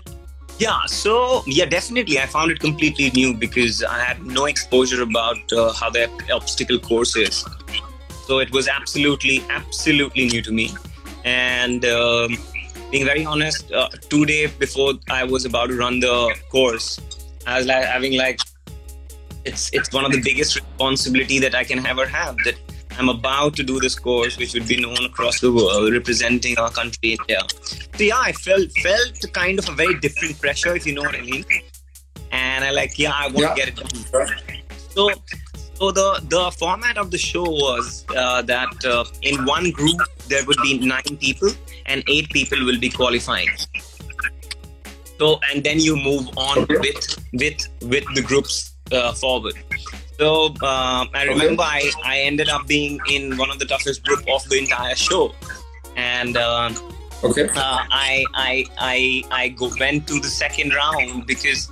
Yeah, 0.59 0.85
so 0.87 1.43
yeah, 1.45 1.65
definitely. 1.65 2.19
I 2.19 2.25
found 2.25 2.51
it 2.51 2.59
completely 2.59 3.09
new 3.11 3.33
because 3.33 3.83
I 3.83 3.99
had 3.99 4.25
no 4.25 4.45
exposure 4.45 5.01
about 5.03 5.53
uh, 5.53 5.71
how 5.73 5.89
the 5.89 6.09
obstacle 6.33 6.79
course 6.79 7.15
is. 7.15 7.45
So 8.27 8.39
it 8.39 8.51
was 8.51 8.67
absolutely, 8.67 9.43
absolutely 9.49 10.27
new 10.27 10.41
to 10.41 10.51
me. 10.51 10.69
And 11.25 11.85
um, 11.85 12.37
being 12.91 13.05
very 13.05 13.25
honest, 13.25 13.71
uh, 13.71 13.89
two 14.09 14.25
days 14.25 14.51
before 14.51 14.93
I 15.09 15.23
was 15.23 15.45
about 15.45 15.69
to 15.69 15.77
run 15.77 15.99
the 15.99 16.35
course, 16.51 16.99
I 17.47 17.57
was 17.57 17.65
like 17.65 17.85
having 17.85 18.17
like, 18.17 18.39
it's 19.45 19.69
it's 19.73 19.93
one 19.93 20.05
of 20.05 20.11
the 20.11 20.21
biggest 20.21 20.55
responsibility 20.55 21.39
that 21.39 21.55
I 21.55 21.63
can 21.63 21.85
ever 21.85 22.05
have. 22.05 22.35
That 22.45 22.55
I'm 22.99 23.07
about 23.09 23.55
to 23.55 23.63
do 23.63 23.79
this 23.79 23.97
course, 23.97 24.37
which 24.37 24.53
would 24.53 24.67
be 24.67 24.79
known 24.79 25.03
across 25.05 25.39
the 25.39 25.51
world, 25.53 25.93
representing 25.93 26.57
our 26.57 26.69
country, 26.69 27.13
India. 27.13 27.41
So 27.97 28.03
yeah, 28.03 28.19
I 28.19 28.33
felt 28.33 28.71
felt 28.83 29.33
kind 29.33 29.57
of 29.57 29.69
a 29.69 29.71
very 29.71 29.97
different 29.99 30.39
pressure, 30.39 30.75
if 30.75 30.85
you 30.85 30.93
know 30.93 31.03
what 31.03 31.15
I 31.15 31.21
mean. 31.21 31.45
And 32.31 32.65
I 32.65 32.71
like, 32.71 32.99
yeah, 32.99 33.13
I 33.15 33.27
want 33.27 33.39
Yeah. 33.39 33.53
to 33.53 33.55
get 33.55 33.67
it 33.69 33.75
done. 34.11 34.27
So, 34.89 35.09
so 35.75 35.91
the 35.91 36.19
the 36.27 36.51
format 36.59 36.97
of 36.97 37.09
the 37.11 37.17
show 37.17 37.43
was 37.43 38.05
uh, 38.15 38.41
that 38.41 38.85
uh, 38.85 39.05
in 39.21 39.45
one 39.45 39.71
group 39.71 40.01
there 40.27 40.43
would 40.45 40.61
be 40.61 40.77
nine 40.79 41.15
people, 41.21 41.51
and 41.85 42.03
eight 42.07 42.29
people 42.31 42.65
will 42.65 42.79
be 42.79 42.89
qualifying. 42.89 43.47
So, 45.17 45.39
and 45.51 45.63
then 45.63 45.79
you 45.79 45.95
move 45.95 46.27
on 46.37 46.65
with 46.67 47.17
with 47.33 47.67
with 47.81 48.05
the 48.15 48.21
groups 48.21 48.73
uh, 48.91 49.13
forward. 49.13 49.55
So 50.19 50.53
uh, 50.61 51.05
I 51.13 51.23
remember 51.23 51.63
I, 51.63 51.89
I 52.03 52.19
ended 52.19 52.49
up 52.49 52.67
being 52.67 52.99
in 53.05 53.37
one 53.37 53.49
of 53.49 53.57
the 53.57 53.65
toughest 53.65 54.03
group 54.03 54.19
of 54.29 54.43
the 54.49 54.57
entire 54.57 54.95
show, 54.95 55.33
and 55.95 56.35
uh, 56.35 56.71
Okay. 57.23 57.47
uh, 57.47 57.83
I 57.89 58.25
I 58.33 58.65
I 58.77 59.23
I 59.31 59.47
go, 59.49 59.71
went 59.79 60.07
to 60.09 60.19
the 60.19 60.27
second 60.27 60.73
round 60.73 61.25
because 61.25 61.67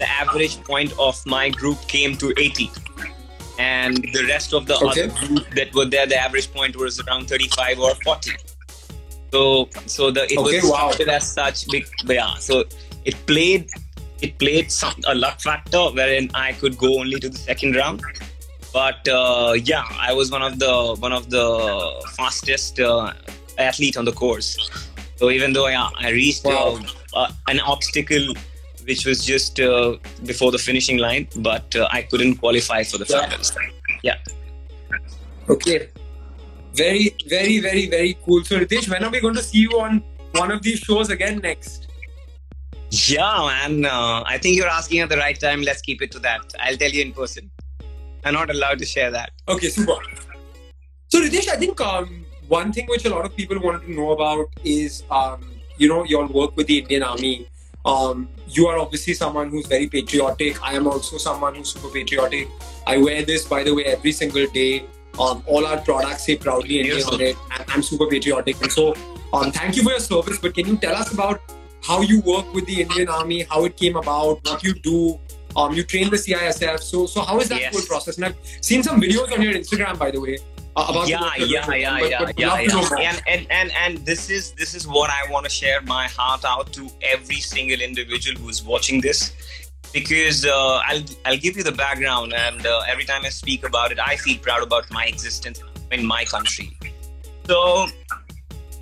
the 0.00 0.10
average 0.10 0.60
point 0.64 0.92
of 0.98 1.20
my 1.26 1.48
group 1.50 1.78
came 1.86 2.16
to 2.16 2.32
80, 2.36 2.70
and 3.58 3.96
the 4.12 4.24
rest 4.28 4.52
of 4.52 4.66
the 4.66 4.74
Okay. 4.76 5.04
other 5.04 5.08
group 5.26 5.46
that 5.54 5.72
were 5.72 5.84
there, 5.86 6.06
the 6.06 6.16
average 6.16 6.52
point 6.52 6.76
was 6.76 7.00
around 7.06 7.28
35 7.28 7.78
or 7.78 7.94
40. 8.02 8.32
So 9.32 9.68
so 9.86 10.10
the 10.10 10.24
it 10.32 10.38
Okay, 10.38 10.60
was 10.60 10.70
wow. 10.70 10.90
as 11.08 11.32
such 11.32 11.68
big, 11.68 11.86
yeah. 12.06 12.34
So 12.38 12.64
it 13.04 13.14
played 13.26 13.68
it 14.22 14.38
played 14.38 14.70
some 14.70 14.94
a 15.06 15.14
luck 15.14 15.40
factor 15.40 15.82
wherein 15.98 16.30
I 16.34 16.52
could 16.52 16.78
go 16.78 16.98
only 17.00 17.18
to 17.20 17.28
the 17.28 17.38
second 17.38 17.76
round. 17.76 18.02
But 18.72 19.06
uh, 19.08 19.54
yeah, 19.64 19.84
I 20.08 20.12
was 20.14 20.30
one 20.30 20.42
of 20.42 20.58
the 20.58 20.96
one 20.98 21.12
of 21.12 21.28
the 21.30 21.46
fastest 22.16 22.80
uh, 22.80 23.12
athlete 23.58 23.96
on 23.96 24.04
the 24.04 24.12
course. 24.12 24.50
So 25.16 25.30
even 25.30 25.52
though 25.52 25.68
yeah, 25.68 25.88
I 25.98 26.10
reached 26.10 26.44
Wow. 26.44 26.78
uh, 27.14 27.18
uh, 27.18 27.32
an 27.48 27.60
obstacle 27.60 28.34
which 28.86 29.06
was 29.06 29.24
just 29.24 29.60
uh, 29.60 29.96
before 30.24 30.50
the 30.50 30.58
finishing 30.58 30.98
line, 30.98 31.28
but 31.36 31.76
uh, 31.76 31.88
I 31.92 32.02
couldn't 32.02 32.36
qualify 32.36 32.82
for 32.82 32.98
the 32.98 33.06
Yeah. 33.08 33.20
finals. 33.20 33.52
Yeah. 34.02 34.16
Okay. 35.48 35.88
Very, 36.74 37.14
very, 37.28 37.60
very, 37.60 37.88
very 37.88 38.16
cool. 38.24 38.42
So, 38.44 38.58
Ritesh, 38.58 38.88
when 38.88 39.04
are 39.04 39.10
we 39.10 39.20
going 39.20 39.34
to 39.34 39.42
see 39.42 39.58
you 39.58 39.78
on 39.80 40.02
one 40.32 40.50
of 40.50 40.62
these 40.62 40.78
shows 40.80 41.10
again 41.10 41.38
next? 41.42 41.81
Yeah, 42.94 43.46
man. 43.46 43.86
Uh, 43.86 44.22
I 44.26 44.36
think 44.36 44.54
you're 44.54 44.68
asking 44.68 45.00
at 45.00 45.08
the 45.08 45.16
right 45.16 45.38
time. 45.40 45.62
Let's 45.62 45.80
keep 45.80 46.02
it 46.02 46.10
to 46.12 46.18
that. 46.18 46.40
I'll 46.60 46.76
tell 46.76 46.90
you 46.90 47.00
in 47.00 47.12
person. 47.14 47.50
I'm 48.22 48.34
not 48.34 48.50
allowed 48.50 48.80
to 48.80 48.84
share 48.84 49.10
that. 49.10 49.30
Okay, 49.48 49.70
super. 49.70 49.94
So, 51.08 51.22
Ritesh, 51.22 51.48
I 51.48 51.56
think 51.56 51.80
um, 51.80 52.26
one 52.48 52.70
thing 52.70 52.86
which 52.88 53.06
a 53.06 53.08
lot 53.08 53.24
of 53.24 53.34
people 53.34 53.58
wanted 53.60 53.86
to 53.86 53.92
know 53.92 54.10
about 54.12 54.46
is, 54.62 55.04
um, 55.10 55.40
you 55.78 55.88
know, 55.88 56.04
your 56.04 56.26
work 56.26 56.54
with 56.54 56.66
the 56.66 56.80
Indian 56.80 57.02
Army. 57.02 57.48
Um, 57.86 58.28
you 58.46 58.66
are 58.66 58.78
obviously 58.78 59.14
someone 59.14 59.48
who's 59.48 59.66
very 59.66 59.88
patriotic. 59.88 60.62
I 60.62 60.74
am 60.74 60.86
also 60.86 61.16
someone 61.16 61.54
who's 61.54 61.72
super 61.72 61.88
patriotic. 61.88 62.48
I 62.86 62.98
wear 62.98 63.22
this, 63.22 63.46
by 63.46 63.64
the 63.64 63.74
way, 63.74 63.84
every 63.86 64.12
single 64.12 64.46
day. 64.48 64.84
Um, 65.18 65.42
all 65.46 65.64
our 65.66 65.78
products 65.78 66.26
say 66.26 66.36
proudly 66.36 66.80
Indian 66.80 67.06
on 67.08 67.22
it, 67.22 67.36
and 67.52 67.64
I'm 67.68 67.82
super 67.82 68.06
patriotic. 68.06 68.60
And 68.60 68.70
so, 68.70 68.94
um, 69.32 69.50
thank 69.50 69.76
you 69.76 69.82
for 69.82 69.92
your 69.92 70.00
service. 70.00 70.38
But 70.38 70.54
can 70.54 70.66
you 70.66 70.76
tell 70.76 70.94
us 70.94 71.10
about 71.14 71.40
how 71.82 72.00
you 72.00 72.20
work 72.20 72.52
with 72.54 72.66
the 72.66 72.80
Indian 72.82 73.08
Army, 73.08 73.42
how 73.50 73.64
it 73.64 73.76
came 73.76 73.96
about, 73.96 74.40
what 74.44 74.62
you 74.62 74.74
do? 74.74 75.18
Um, 75.54 75.74
you 75.74 75.82
train 75.82 76.08
the 76.10 76.16
CISF. 76.16 76.80
So, 76.80 77.06
so 77.06 77.20
how 77.22 77.38
is 77.40 77.48
that 77.50 77.60
Yes. 77.60 77.74
whole 77.74 77.82
process? 77.86 78.16
And 78.16 78.24
I've 78.26 78.36
seen 78.60 78.82
some 78.82 79.00
videos 79.00 79.30
on 79.32 79.42
your 79.42 79.52
Instagram, 79.52 79.98
by 79.98 80.10
the 80.10 80.20
way, 80.20 80.38
uh, 80.76 80.86
about 80.88 81.04
the 81.04 81.10
yeah, 81.10 81.20
work 81.20 81.32
yeah, 81.38 81.66
doing. 81.66 81.80
yeah, 81.82 81.98
But- 82.00 82.10
yeah, 82.10 82.24
but 82.24 82.38
yeah, 82.40 82.48
love 82.48 82.60
to 82.60 82.96
know 82.96 82.98
yeah. 82.98 83.10
And, 83.10 83.22
and 83.28 83.46
and 83.50 83.72
and 83.72 84.06
this 84.06 84.30
is 84.30 84.52
this 84.52 84.74
is 84.74 84.88
what 84.88 85.10
I 85.10 85.30
want 85.30 85.44
to 85.44 85.50
share 85.50 85.82
my 85.82 86.06
heart 86.08 86.44
out 86.46 86.72
to 86.74 86.88
every 87.02 87.40
single 87.40 87.80
individual 87.80 88.40
who 88.40 88.48
is 88.48 88.62
watching 88.62 89.02
this, 89.02 89.32
because 89.92 90.46
uh, 90.46 90.80
I'll 90.88 91.04
I'll 91.26 91.36
give 91.46 91.58
you 91.58 91.64
the 91.64 91.72
background, 91.84 92.32
and 92.32 92.64
uh, 92.64 92.80
every 92.88 93.04
time 93.04 93.22
I 93.26 93.28
speak 93.28 93.66
about 93.66 93.92
it, 93.92 93.98
I 93.98 94.16
feel 94.16 94.38
proud 94.38 94.62
about 94.62 94.90
my 94.90 95.04
existence 95.04 95.60
in 95.90 96.06
my 96.06 96.24
country. 96.24 96.78
So. 97.46 97.88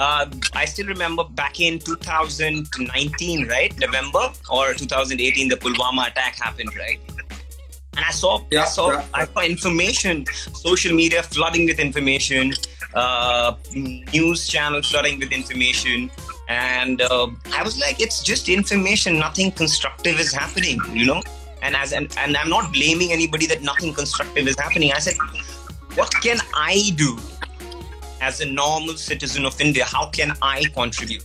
Uh, 0.01 0.25
I 0.55 0.65
still 0.65 0.87
remember 0.87 1.25
back 1.25 1.61
in 1.61 1.79
2019, 1.79 3.49
right? 3.49 3.79
November 3.79 4.33
or 4.51 4.73
2018, 4.73 5.49
the 5.49 5.57
Pulwama 5.57 6.09
attack 6.09 6.37
happened, 6.37 6.75
right? 6.75 6.99
And 7.97 8.05
I 8.07 8.11
saw, 8.11 8.41
Yeah, 8.51 8.63
I 8.63 8.65
saw, 8.65 8.93
yeah. 8.93 9.05
I 9.13 9.27
saw 9.27 9.41
information, 9.43 10.25
social 10.55 10.95
media 10.95 11.23
flooding 11.23 11.67
with 11.67 11.79
information, 11.79 12.55
uh, 12.95 13.57
news 13.75 14.49
channel 14.49 14.81
flooding 14.81 15.19
with 15.19 15.33
information, 15.33 16.11
and 16.49 17.03
uh, 17.03 17.27
I 17.53 17.63
was 17.63 17.79
like, 17.79 18.01
it's 18.01 18.23
just 18.23 18.49
information. 18.49 19.19
Nothing 19.19 19.53
constructive 19.53 20.19
is 20.19 20.33
happening, 20.33 20.81
you 20.95 21.05
know. 21.05 21.23
And 21.61 21.77
as 21.77 21.93
and, 21.93 22.11
and 22.17 22.39
I'm 22.39 22.49
not 22.49 22.73
blaming 22.73 23.13
anybody 23.13 23.45
that 23.49 23.61
nothing 23.63 23.93
constructive 23.93 24.49
is 24.49 24.59
happening. 24.59 24.93
I 24.93 24.99
said, 24.99 25.19
what 25.95 26.11
can 26.23 26.39
I 26.55 26.93
do 26.97 27.19
as 28.21 28.41
a 28.41 28.47
normal 28.47 28.97
citizen 28.97 29.45
of 29.45 29.61
India? 29.61 29.85
How 29.85 30.07
can 30.11 30.37
I 30.43 30.65
contribute? 30.75 31.25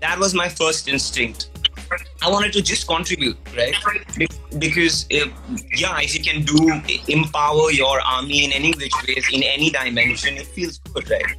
That 0.00 0.18
was 0.18 0.34
my 0.34 0.48
first 0.48 0.88
instinct. 0.88 1.50
I 2.22 2.30
wanted 2.30 2.52
to 2.52 2.62
just 2.62 2.86
contribute, 2.86 3.36
right? 3.56 3.74
Because, 4.58 5.06
uh, 5.12 5.28
yeah, 5.74 5.98
if 6.00 6.16
you 6.16 6.22
can 6.22 6.42
do 6.42 6.80
empower 7.08 7.70
your 7.70 8.00
army 8.00 8.44
in 8.44 8.52
any 8.52 8.72
which 8.72 8.92
ways, 9.06 9.26
in 9.32 9.42
any 9.42 9.70
dimension, 9.70 10.36
it 10.36 10.46
feels 10.46 10.78
good, 10.78 11.10
right? 11.10 11.36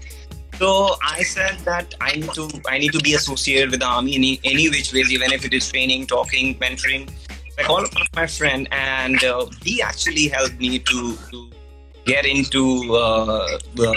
So 0.62 0.96
I 1.02 1.24
said 1.24 1.58
that 1.66 1.96
I 2.02 2.18
need 2.18 2.34
to 2.34 2.48
I 2.68 2.78
need 2.78 2.94
to 2.94 3.00
be 3.00 3.16
associated 3.16 3.72
with 3.72 3.80
the 3.80 3.88
army 3.88 4.16
in 4.16 4.38
any, 4.44 4.70
which 4.70 4.94
ways, 4.94 5.12
even 5.12 5.32
if 5.32 5.44
it 5.44 5.54
is 5.54 5.72
training, 5.72 6.06
talking, 6.06 6.54
mentoring. 6.60 7.10
I 7.58 7.64
called 7.64 7.88
my 8.16 8.28
friend, 8.28 8.68
and 8.72 9.24
uh, 9.24 9.48
he 9.64 9.82
actually 9.82 10.28
helped 10.28 10.60
me 10.60 10.78
to, 10.78 11.18
to 11.32 11.50
get 12.06 12.26
into 12.26 12.94
uh, 12.96 13.48
the 13.76 13.94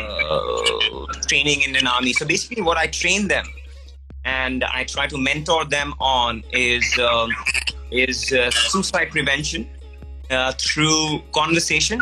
training 1.27 1.63
in 1.63 1.77
an 1.77 1.87
army. 1.87 2.13
So 2.13 2.27
basically, 2.27 2.63
what 2.63 2.77
I 2.77 2.87
train 2.87 3.29
them 3.29 3.47
and 4.25 4.65
I 4.65 4.85
try 4.85 5.07
to 5.07 5.19
mentor 5.19 5.65
them 5.65 5.95
on 6.01 6.43
is 6.53 6.99
um, 6.99 7.31
is 7.91 8.33
uh, 8.33 8.51
suicide 8.51 9.11
prevention 9.11 9.69
uh, 10.31 10.53
through 10.53 11.23
conversation, 11.33 12.01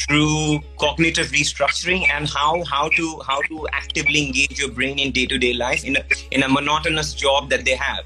through 0.00 0.60
cognitive 0.78 1.28
restructuring, 1.28 2.08
and 2.10 2.28
how 2.28 2.64
how 2.64 2.88
to 2.90 3.20
how 3.26 3.40
to 3.42 3.66
actively 3.72 4.26
engage 4.26 4.58
your 4.58 4.70
brain 4.70 4.98
in 4.98 5.12
day 5.12 5.26
to 5.26 5.38
day 5.38 5.52
life 5.52 5.84
in 5.84 5.96
a 5.96 6.04
in 6.30 6.42
a 6.42 6.48
monotonous 6.48 7.14
job 7.14 7.50
that 7.50 7.64
they 7.64 7.76
have. 7.76 8.04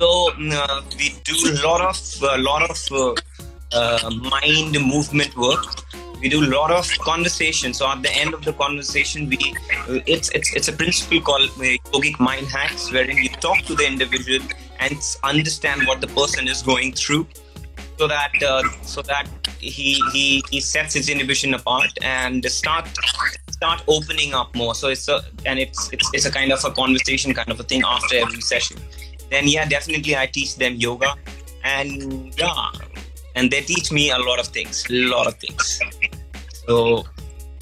So 0.00 0.30
uh, 0.50 0.82
we 0.98 1.14
do 1.24 1.36
a 1.50 1.54
lot 1.66 1.80
of 1.80 1.96
a 2.22 2.38
lot 2.38 2.68
of 2.70 2.78
uh, 2.92 3.14
uh, 3.72 4.10
mind 4.10 4.72
movement 4.80 5.36
work. 5.36 5.64
We 6.22 6.28
do 6.28 6.44
a 6.44 6.50
lot 6.56 6.70
of 6.70 6.88
conversation. 7.00 7.74
So 7.74 7.88
at 7.88 8.02
the 8.02 8.12
end 8.12 8.32
of 8.32 8.44
the 8.44 8.52
conversation, 8.52 9.28
we 9.28 9.38
it's 10.06 10.30
it's 10.30 10.54
it's 10.54 10.68
a 10.68 10.72
principle 10.72 11.20
called 11.20 11.50
uh, 11.50 11.76
yogic 11.92 12.18
mind 12.20 12.46
hacks, 12.46 12.92
wherein 12.92 13.16
you 13.16 13.28
talk 13.28 13.58
to 13.62 13.74
the 13.74 13.86
individual 13.86 14.38
and 14.78 14.96
understand 15.24 15.86
what 15.86 16.00
the 16.00 16.06
person 16.06 16.46
is 16.46 16.62
going 16.62 16.92
through, 16.92 17.26
so 17.98 18.06
that 18.06 18.42
uh, 18.42 18.62
so 18.82 19.02
that 19.02 19.26
he 19.58 20.00
he 20.12 20.42
he 20.50 20.60
sets 20.60 20.94
his 20.94 21.08
inhibition 21.08 21.54
apart 21.54 21.90
and 22.02 22.44
start 22.44 22.88
start 23.50 23.82
opening 23.88 24.32
up 24.32 24.54
more. 24.54 24.74
So 24.76 24.88
it's 24.88 25.08
a 25.08 25.22
and 25.44 25.58
it's 25.58 25.92
it's 25.92 26.08
it's 26.12 26.26
a 26.26 26.32
kind 26.32 26.52
of 26.52 26.64
a 26.64 26.70
conversation 26.70 27.34
kind 27.34 27.50
of 27.50 27.58
a 27.58 27.64
thing 27.64 27.82
after 27.84 28.16
every 28.16 28.40
session. 28.40 28.76
Then 29.30 29.48
yeah, 29.48 29.66
definitely 29.66 30.16
I 30.16 30.26
teach 30.26 30.56
them 30.56 30.74
yoga, 30.76 31.14
and 31.64 32.32
yeah, 32.38 32.70
and 33.34 33.50
they 33.50 33.60
teach 33.60 33.90
me 33.90 34.10
a 34.10 34.18
lot 34.18 34.38
of 34.38 34.48
things, 34.48 34.84
a 34.90 34.92
lot 34.92 35.26
of 35.26 35.34
things. 35.36 35.80
So 36.66 37.04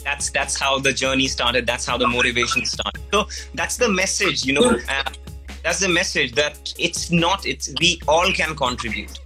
that's 0.05 0.31
that's 0.31 0.59
how 0.59 0.79
the 0.79 0.93
journey 0.93 1.29
started. 1.29 1.67
That's 1.67 1.87
how 1.87 1.97
the 1.99 2.07
motivation 2.09 2.65
started. 2.65 3.03
So 3.13 3.27
that's 3.55 3.77
the 3.77 3.89
message, 3.89 4.45
you 4.45 4.53
know. 4.55 4.79
Uh, 4.89 5.11
that's 5.63 5.81
the 5.81 5.89
message 5.89 6.33
that 6.33 6.73
it's 6.79 7.11
not. 7.11 7.47
It's 7.47 7.73
we 7.81 8.01
all 8.09 8.31
can 8.33 8.57
contribute. 8.57 9.19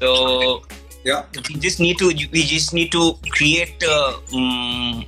So 0.00 0.62
Yeah. 1.04 1.24
we 1.48 1.56
just 1.56 1.80
need 1.80 1.98
to 1.98 2.06
we 2.32 2.42
just 2.42 2.72
need 2.72 2.90
to 2.92 3.18
create 3.30 3.82
uh, 3.82 4.14
mm, 4.32 5.04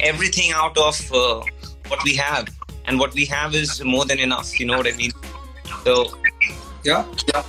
everything 0.00 0.52
out 0.54 0.76
of 0.78 0.96
uh, 1.12 1.40
what 1.88 2.04
we 2.04 2.14
have, 2.16 2.46
and 2.86 2.98
what 3.00 3.12
we 3.14 3.24
have 3.26 3.54
is 3.54 3.82
more 3.84 4.04
than 4.04 4.18
enough. 4.18 4.58
You 4.60 4.66
know 4.66 4.76
what 4.76 4.86
I 4.86 4.96
mean? 4.96 5.12
So 5.84 5.94
Yeah, 6.84 7.04
yeah. 7.32 7.42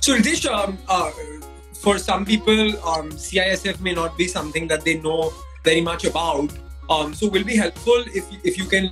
So 0.00 0.16
Ritesh, 0.16 0.46
um, 0.46 0.78
uh, 0.88 1.10
for 1.88 1.98
some 1.98 2.24
people, 2.26 2.60
um, 2.86 3.10
CISF 3.12 3.80
may 3.80 3.94
not 3.94 4.16
be 4.18 4.26
something 4.28 4.68
that 4.68 4.84
they 4.84 4.96
know 5.04 5.32
very 5.64 5.80
much 5.80 6.04
about. 6.04 6.50
Um, 6.90 7.14
so 7.14 7.28
will 7.34 7.44
be 7.44 7.56
helpful 7.56 8.04
if 8.18 8.26
if 8.50 8.58
you 8.60 8.66
can 8.74 8.86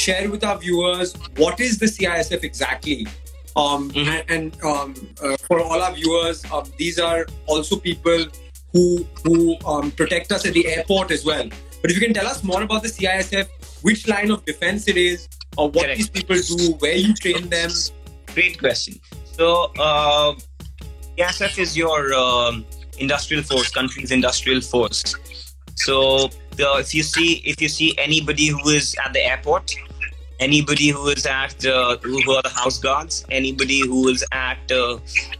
share 0.00 0.26
with 0.34 0.44
our 0.48 0.58
viewers 0.64 1.14
what 1.42 1.62
is 1.66 1.78
the 1.82 1.88
CISF 1.94 2.44
exactly. 2.50 2.98
Um, 3.62 3.88
Mhm. 3.90 4.10
And, 4.12 4.30
and 4.36 4.64
um, 4.72 4.88
uh, 5.24 5.36
for 5.48 5.60
all 5.60 5.80
our 5.86 5.94
viewers, 6.00 6.44
um, 6.52 6.68
these 6.82 6.98
are 7.08 7.20
also 7.54 7.80
people 7.88 8.20
who 8.74 8.84
who 9.24 9.38
um, 9.72 9.90
protect 10.02 10.36
us 10.38 10.46
at 10.50 10.54
the 10.60 10.66
airport 10.74 11.16
as 11.18 11.24
well. 11.30 11.48
But 11.80 11.90
if 11.90 11.98
you 11.98 12.04
can 12.06 12.14
tell 12.20 12.30
us 12.34 12.44
more 12.52 12.62
about 12.68 12.82
the 12.88 12.92
CISF, 12.98 13.46
which 13.88 14.06
line 14.14 14.30
of 14.38 14.44
defense 14.52 14.88
it 14.94 15.02
is, 15.08 15.28
or 15.56 15.66
what 15.70 15.84
Correct. 15.84 15.98
these 15.98 16.12
people 16.20 16.38
do, 16.52 16.72
where 16.84 17.00
you 17.08 17.12
train 17.24 17.50
them. 17.58 17.70
Great 18.34 18.58
question. 18.64 19.00
So, 19.38 19.46
uh, 19.88 20.34
ISF 21.18 21.58
is 21.58 21.76
your 21.76 22.14
um, 22.14 22.64
industrial 22.98 23.42
force, 23.42 23.70
country's 23.70 24.10
industrial 24.10 24.60
force. 24.60 25.14
So, 25.74 26.28
the, 26.56 26.68
if 26.78 26.94
you 26.94 27.02
see 27.02 27.42
if 27.44 27.60
you 27.60 27.68
see 27.68 27.94
anybody 27.98 28.46
who 28.46 28.68
is 28.68 28.94
at 29.04 29.12
the 29.12 29.20
airport, 29.20 29.74
anybody 30.40 30.88
who 30.88 31.08
is 31.08 31.26
at 31.26 31.64
uh, 31.66 31.96
who 31.98 32.32
are 32.32 32.42
the 32.42 32.54
house 32.54 32.78
guards, 32.78 33.24
anybody 33.30 33.80
who 33.80 34.08
is 34.08 34.24
at 34.32 34.70
uh, 34.70 34.98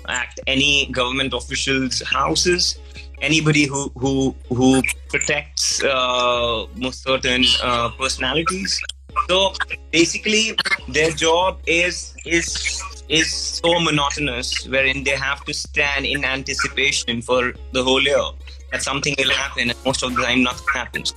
at 0.09 0.39
any 0.47 0.87
government 0.93 1.35
officials' 1.35 2.03
houses, 2.03 2.79
anybody 3.21 3.67
who 3.67 3.91
who 3.97 4.35
who 4.49 4.83
protects 5.09 5.83
uh, 5.85 6.67
most 6.77 7.03
certain 7.03 7.45
uh, 7.63 7.91
personalities, 7.91 8.81
So 9.29 9.53
basically, 9.91 10.57
their 10.89 11.11
job 11.11 11.61
is 11.67 12.15
is 12.25 12.83
is 13.13 13.31
so 13.33 13.79
monotonous, 13.81 14.67
wherein 14.67 15.05
they 15.05 15.17
have 15.29 15.45
to 15.45 15.53
stand 15.55 16.07
in 16.07 16.25
anticipation 16.25 17.23
for 17.23 17.53
the 17.73 17.83
whole 17.85 18.03
year 18.03 18.25
that 18.73 18.83
something 18.83 19.15
will 19.19 19.31
happen, 19.31 19.71
and 19.71 19.79
most 19.85 20.03
of 20.03 20.15
the 20.17 20.23
time 20.23 20.43
nothing 20.43 20.67
happens. 20.73 21.15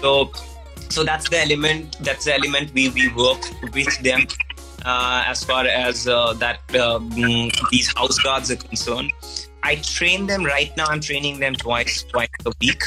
So 0.00 0.30
so 0.88 1.04
that's 1.04 1.28
the 1.28 1.40
element 1.40 1.96
that's 2.00 2.24
the 2.26 2.34
element 2.34 2.72
we, 2.72 2.88
we 2.90 3.08
work 3.14 3.42
with 3.74 3.98
them 4.02 4.26
uh, 4.84 5.24
as 5.26 5.42
far 5.42 5.66
as 5.66 6.06
uh, 6.06 6.32
that 6.34 6.60
um, 6.76 7.10
these 7.70 7.92
house 7.96 8.18
guards 8.20 8.50
are 8.52 8.56
concerned 8.56 9.12
i 9.64 9.74
train 9.76 10.26
them 10.26 10.44
right 10.44 10.76
now 10.76 10.86
i'm 10.86 11.00
training 11.00 11.40
them 11.40 11.54
twice 11.54 12.04
twice 12.04 12.28
a 12.46 12.52
week 12.60 12.82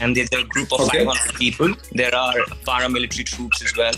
and 0.00 0.16
there's 0.16 0.28
a 0.32 0.44
group 0.44 0.72
of 0.72 0.80
Okay. 0.82 1.04
500 1.04 1.34
people 1.34 1.74
there 1.92 2.14
are 2.14 2.34
paramilitary 2.70 3.24
troops 3.24 3.62
as 3.64 3.76
well 3.76 3.94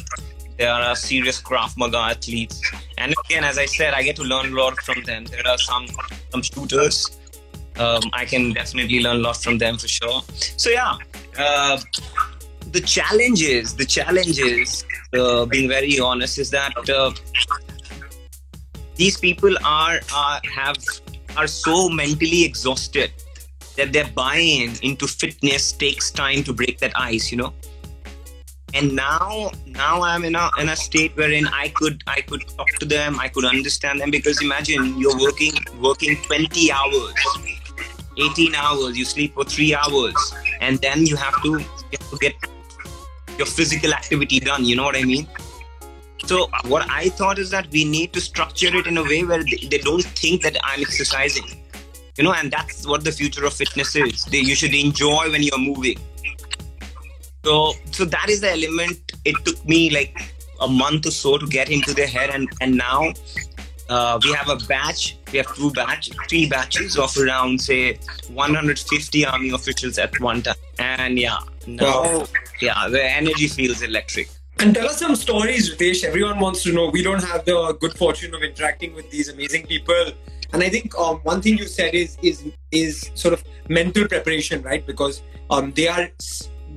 there 0.59 0.73
are 0.73 0.97
serious 0.97 1.41
Krav 1.41 1.77
Maga 1.77 1.99
athletes. 1.99 2.61
And 2.99 3.15
again 3.25 3.45
as 3.45 3.59
i 3.59 3.67
said 3.67 3.95
i 3.95 4.03
get 4.03 4.17
to 4.17 4.25
learn 4.25 4.53
a 4.53 4.57
lot 4.57 4.81
from 4.83 5.03
them. 5.05 5.25
There 5.25 5.47
are 5.47 5.59
some 5.59 5.87
some 6.31 6.43
shooters. 6.43 7.19
Um, 7.79 8.03
i 8.15 8.25
can 8.25 8.53
definitely 8.53 9.01
learn 9.01 9.17
a 9.17 9.25
lot 9.29 9.37
from 9.37 9.59
them 9.59 9.79
for 9.79 9.89
sure. 9.89 10.23
So 10.57 10.71
yeah 10.71 10.97
uh, 11.39 11.81
the 12.73 12.81
challenge 12.81 13.43
is 13.43 13.75
the 13.75 13.85
challenge 13.85 14.39
is 14.39 14.85
uh, 15.15 15.45
being 15.47 15.69
very 15.69 16.01
honest 16.01 16.39
is 16.39 16.51
that 16.51 16.73
uh, 16.89 17.13
these 18.97 19.19
people 19.19 19.55
are, 19.65 20.01
are 20.15 20.41
have 20.55 20.77
are 21.37 21.47
so 21.47 21.89
mentally 21.89 22.45
exhausted 22.45 23.13
that 23.77 23.93
their 23.93 24.09
buy-in 24.15 24.73
into 24.83 25.07
fitness 25.07 25.73
takes 25.73 26.11
time 26.11 26.43
to 26.43 26.53
break 26.53 26.79
that 26.79 26.93
ice 26.97 27.31
you 27.31 27.37
know 27.37 27.53
and 28.77 28.95
now 28.95 29.51
now 29.67 30.03
i'm 30.03 30.25
in 30.29 30.35
a 30.35 30.51
in 30.61 30.69
a 30.69 30.77
state 30.77 31.13
wherein 31.17 31.47
i 31.61 31.69
could 31.81 32.03
i 32.07 32.21
could 32.21 32.43
talk 32.57 32.69
to 32.81 32.87
them 32.95 33.19
i 33.19 33.29
could 33.29 33.47
understand 33.51 34.01
them 34.01 34.11
because 34.11 34.43
imagine 34.43 34.99
you're 34.99 35.19
working 35.19 35.55
working 35.81 36.17
20 36.25 36.71
hours 36.73 37.15
18 38.19 38.55
hours 38.55 38.99
you 38.99 39.05
sleep 39.05 39.35
for 39.35 39.45
3 39.45 39.75
hours 39.75 40.35
and 40.61 40.79
then 40.81 41.07
you 41.07 41.17
have 41.17 41.41
to 41.43 41.59
get 41.91 42.01
to 42.11 42.19
get 42.27 42.35
your 43.39 43.47
physical 43.47 43.95
activity 43.95 44.41
done 44.41 44.65
you 44.65 44.77
know 44.77 44.85
what 44.85 44.97
i 44.97 45.05
mean? 45.05 45.27
So 46.31 46.49
what 46.73 46.91
i 46.91 47.09
thought 47.21 47.39
is 47.39 47.51
that 47.51 47.71
we 47.71 47.85
need 47.85 48.13
to 48.15 48.21
structure 48.21 48.75
it 48.79 48.87
in 48.87 48.99
a 48.99 49.05
way 49.05 49.23
where 49.25 49.45
they, 49.45 49.59
they 49.71 49.79
don't 49.79 50.07
think 50.23 50.43
that 50.43 50.57
i'm 50.65 50.81
exercising 50.81 51.49
you 52.17 52.25
know 52.25 52.33
and 52.33 52.51
that's 52.51 52.87
what 52.93 53.05
the 53.05 53.13
future 53.13 53.45
of 53.45 53.53
fitness 53.53 53.95
is. 53.95 54.25
They, 54.25 54.39
you 54.39 54.55
should 54.55 54.75
enjoy 54.75 55.31
when 55.31 55.43
you're 55.43 55.65
moving 55.67 55.99
so 57.47 57.73
so 57.99 58.05
that 58.05 58.29
is 58.35 58.41
the 58.45 58.51
element 58.59 59.13
it 59.25 59.37
took 59.45 59.59
me 59.75 59.81
like 59.99 60.15
a 60.67 60.69
month 60.69 61.07
or 61.07 61.15
so 61.23 61.37
to 61.39 61.47
get 61.59 61.71
into 61.71 61.95
their 61.99 62.13
head 62.17 62.31
and 62.37 62.49
and 62.61 62.77
now 62.77 63.01
uh, 63.89 64.19
we 64.25 64.33
have 64.33 64.49
a 64.49 64.57
batch 64.67 65.03
we 65.33 65.39
have 65.43 65.51
two 65.59 65.71
batch 65.79 66.11
three 66.29 66.47
batches 66.55 66.97
of 67.05 67.17
around 67.25 67.61
say 67.61 67.83
150 68.33 69.27
army 69.27 69.51
officials 69.51 69.99
at 70.07 70.19
one 70.21 70.43
time 70.43 70.57
and 70.79 71.19
yeah 71.19 71.39
now 71.67 72.03
Wow. 72.03 72.25
yeah 72.61 72.89
the 72.97 73.05
energy 73.21 73.49
feels 73.59 73.83
electric 73.93 74.29
And 74.65 74.75
tell 74.77 74.87
us 74.91 74.99
some 75.01 75.15
stories, 75.21 75.65
Ritesh. 75.71 75.99
Everyone 76.11 76.39
wants 76.43 76.61
to 76.67 76.71
know. 76.77 76.85
We 76.93 77.01
don't 77.07 77.25
have 77.31 77.41
the 77.49 77.57
good 77.83 77.95
fortune 78.03 78.31
of 78.37 78.45
interacting 78.47 78.95
with 78.99 79.11
these 79.15 79.29
amazing 79.33 79.67
people. 79.73 80.07
And 80.53 80.65
I 80.67 80.71
think 80.75 80.97
um, 81.07 81.19
one 81.31 81.43
thing 81.47 81.59
you 81.63 81.67
said 81.73 81.93
is 82.03 82.17
is 82.31 82.39
is 82.83 83.03
sort 83.25 83.35
of 83.37 83.43
mental 83.79 84.07
preparation, 84.13 84.65
right? 84.71 84.87
Because 84.93 85.21
um, 85.57 85.69
they 85.81 85.87
are 85.97 86.05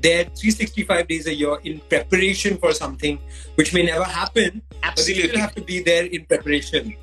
there 0.02 0.26
365 0.26 1.08
days 1.08 1.28
a 1.28 1.34
year 1.34 1.58
in 1.64 1.80
preparation 1.90 2.58
for 2.58 2.74
something 2.74 3.20
which 3.56 3.74
may 3.74 3.84
never 3.84 4.04
happen, 4.04 4.62
but 4.70 4.80
they 4.82 4.88
absolutely 4.88 5.30
still 5.30 5.40
have 5.40 5.56
to 5.56 5.62
be 5.62 5.82
there 5.82 6.06
in 6.06 6.26
preparation. 6.26 6.96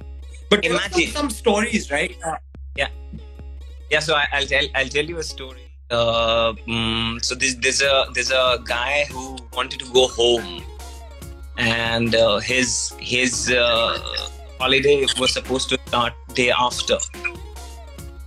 But 0.49 0.65
Imagine. 0.65 1.11
some, 1.11 1.29
some 1.29 1.31
stories, 1.31 1.91
right? 1.91 2.17
Uh, 2.25 2.37
Yeah, 3.91 4.01
so 4.01 4.15
I, 4.15 4.27
I'll 4.33 4.47
tell 4.47 4.65
I'll 4.75 4.89
tell 4.89 5.05
you 5.05 5.19
a 5.19 5.23
story. 5.23 5.63
Uh, 5.91 6.53
mm, 6.67 7.25
so 7.25 7.35
there's 7.35 7.57
there's 7.57 7.83
a 7.83 8.07
there's 8.15 8.33
a 8.33 8.59
guy 8.65 9.05
who 9.11 9.37
wanted 9.55 9.79
to 9.81 9.93
go 9.93 10.09
home, 10.09 10.65
and 11.57 12.15
uh, 12.15 12.39
his 12.39 12.93
his 12.99 13.51
uh, 13.51 13.99
holiday 14.59 15.07
was 15.21 15.33
supposed 15.33 15.69
to 15.69 15.79
start 15.87 16.15
day 16.35 16.51
after, 16.51 16.99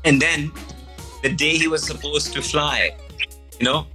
and 0.06 0.22
then 0.22 0.52
the 1.24 1.30
day 1.30 1.58
he 1.58 1.68
was 1.68 1.84
supposed 1.84 2.32
to 2.34 2.42
fly, 2.42 2.96
you 3.60 3.66
know, 3.66 3.86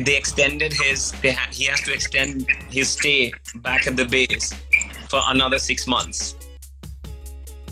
they 0.00 0.16
extended 0.16 0.72
his 0.72 1.12
they 1.22 1.32
ha- 1.32 1.48
he 1.50 1.64
has 1.64 1.80
to 1.82 1.92
extend 1.92 2.46
his 2.70 2.88
stay 2.90 3.32
back 3.56 3.86
at 3.86 3.96
the 3.96 4.04
base 4.04 4.52
for 5.08 5.20
another 5.28 5.58
six 5.58 5.86
months. 5.86 6.34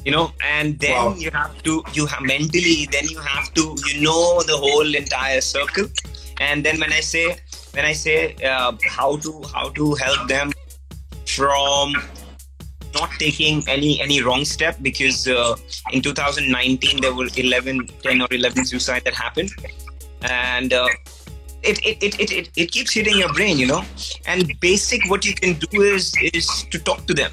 You 0.04 0.12
know 0.12 0.32
and 0.40 0.78
then 0.78 0.92
Wow. 0.92 1.14
you 1.18 1.30
have 1.32 1.62
to 1.64 1.82
you 1.92 2.06
have 2.06 2.22
mentally 2.22 2.86
then 2.90 3.08
you 3.08 3.18
have 3.20 3.52
to 3.54 3.76
you 3.86 4.00
know 4.00 4.40
the 4.42 4.56
whole 4.56 4.94
entire 4.94 5.40
circle. 5.40 5.86
And 6.40 6.64
then 6.64 6.78
when 6.80 6.92
i 6.92 7.00
say 7.00 7.36
when 7.72 7.84
i 7.84 7.92
say 7.92 8.34
uh, 8.44 8.72
how 8.88 9.16
to 9.18 9.42
how 9.54 9.68
to 9.70 9.94
help 9.94 10.28
them 10.28 10.52
from 11.26 11.94
not 12.94 13.10
taking 13.18 13.62
any 13.68 14.00
any 14.00 14.22
wrong 14.22 14.44
step 14.44 14.76
because 14.80 15.26
uh, 15.28 15.56
in 15.92 16.00
2019 16.00 17.00
there 17.00 17.14
were 17.14 17.28
11 17.36 17.86
10 18.02 18.22
or 18.22 18.28
11 18.30 18.64
suicide 18.64 19.02
that 19.04 19.14
happened. 19.14 19.50
And 20.22 20.72
uh, 20.72 20.88
it, 21.62 21.78
it, 21.84 22.02
it, 22.02 22.30
it, 22.32 22.50
it, 22.56 22.70
keeps 22.70 22.92
hitting 22.92 23.18
your 23.18 23.32
brain 23.32 23.58
you 23.58 23.66
know 23.66 23.82
and 24.26 24.52
basic 24.60 25.08
what 25.10 25.24
you 25.24 25.34
can 25.34 25.54
do 25.54 25.82
is 25.82 26.12
is 26.32 26.64
to 26.70 26.78
talk 26.78 27.06
to 27.06 27.14
them 27.14 27.30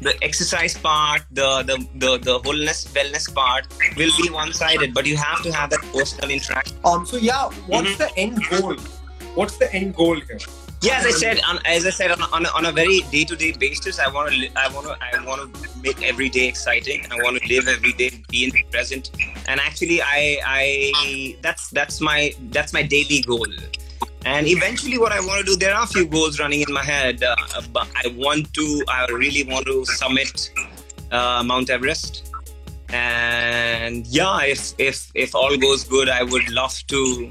the 0.00 0.14
exercise 0.22 0.76
part 0.76 1.22
the 1.30 1.62
the 1.68 1.76
the, 1.96 2.18
the 2.18 2.38
wholeness 2.44 2.86
wellness 2.94 3.32
part 3.34 3.66
will 3.96 4.10
be 4.20 4.28
one-sided 4.30 4.92
but 4.94 5.06
you 5.06 5.16
have 5.16 5.42
to 5.42 5.52
have 5.52 5.70
that 5.70 5.80
personal 5.92 6.30
interaction 6.30 6.76
um, 6.84 7.06
so 7.06 7.16
yeah, 7.16 7.48
what's 7.66 7.90
Mhm. 7.90 7.98
the 7.98 8.10
end 8.18 8.38
goal? 8.50 8.76
What's 9.34 9.56
the 9.56 9.72
end 9.72 9.94
goal 9.94 10.16
here? 10.16 10.40
yeah 10.84 10.96
as 10.98 11.06
i 11.06 11.10
said 11.10 11.40
on, 11.48 11.58
as 11.64 11.86
i 11.86 11.90
said 11.90 12.10
on, 12.10 12.20
on, 12.36 12.44
a, 12.44 12.48
on 12.58 12.66
a 12.66 12.72
very 12.72 13.00
day-to-day 13.12 13.52
basis 13.52 14.00
i 14.00 14.08
want 14.14 14.32
to 14.32 14.48
i 14.56 14.66
want 14.74 14.84
to 14.88 14.96
i 15.00 15.24
want 15.24 15.40
to 15.54 15.68
make 15.84 16.02
every 16.02 16.28
day 16.28 16.48
exciting 16.48 17.06
i 17.12 17.16
want 17.22 17.40
to 17.40 17.48
live 17.52 17.68
every 17.68 17.92
day 17.92 18.10
be 18.30 18.42
in 18.46 18.50
the 18.50 18.64
present 18.72 19.10
and 19.48 19.60
actually 19.60 20.00
i 20.02 20.38
i 20.46 21.36
that's 21.42 21.70
that's 21.70 22.00
my 22.00 22.34
that's 22.50 22.72
my 22.72 22.82
daily 22.82 23.22
goal. 23.22 23.46
And 24.24 24.46
eventually 24.46 24.98
what 24.98 25.10
i 25.10 25.18
want 25.18 25.40
to 25.40 25.44
do 25.44 25.56
there 25.56 25.74
are 25.74 25.82
a 25.82 25.86
few 25.86 26.06
goals 26.06 26.38
running 26.38 26.60
in 26.60 26.72
my 26.72 26.84
head 26.84 27.24
uh, 27.24 27.34
but 27.72 27.88
i 27.96 28.06
want 28.16 28.54
to 28.54 28.84
i 28.88 29.06
really 29.06 29.42
want 29.52 29.66
to 29.66 29.84
summit 29.84 30.50
uh, 31.10 31.42
mount 31.44 31.70
everest. 31.70 32.28
And 32.90 34.06
yeah 34.06 34.44
if 34.44 34.74
if 34.78 35.10
if 35.14 35.34
all 35.34 35.56
goes 35.56 35.82
good 35.84 36.08
i 36.08 36.22
would 36.22 36.48
love 36.50 36.74
to 36.88 37.30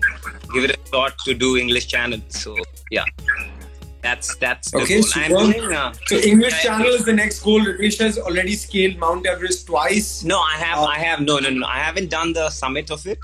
give 0.53 0.63
it 0.65 0.71
a 0.71 0.79
thought 0.89 1.17
to 1.25 1.33
do 1.33 1.55
english 1.57 1.87
channel. 1.87 2.19
So 2.29 2.57
yeah 2.89 3.05
that's 4.01 4.35
that's 4.35 4.71
the 4.71 4.81
Okay, 4.81 4.95
goal. 4.95 5.03
super. 5.03 5.25
i'm 5.25 5.51
doing 5.51 5.73
uh, 5.73 5.93
So 6.05 6.15
English 6.17 6.53
Yeah, 6.53 6.59
channel 6.77 6.87
is 6.99 7.05
the 7.05 7.13
next 7.13 7.39
goal. 7.47 7.61
Ritesh 7.61 7.99
has 7.99 8.17
already 8.17 8.55
scaled 8.55 8.97
Mount 8.97 9.27
Everest 9.33 9.67
twice. 9.67 10.23
no 10.23 10.39
i 10.53 10.55
have 10.65 10.79
Uh, 10.79 10.93
i 10.95 10.99
have 11.07 11.21
no 11.29 11.37
no 11.45 11.49
no 11.49 11.67
i 11.67 11.79
haven't 11.87 12.09
done 12.17 12.33
the 12.39 12.49
summit 12.49 12.89
of 12.97 13.05
it 13.13 13.19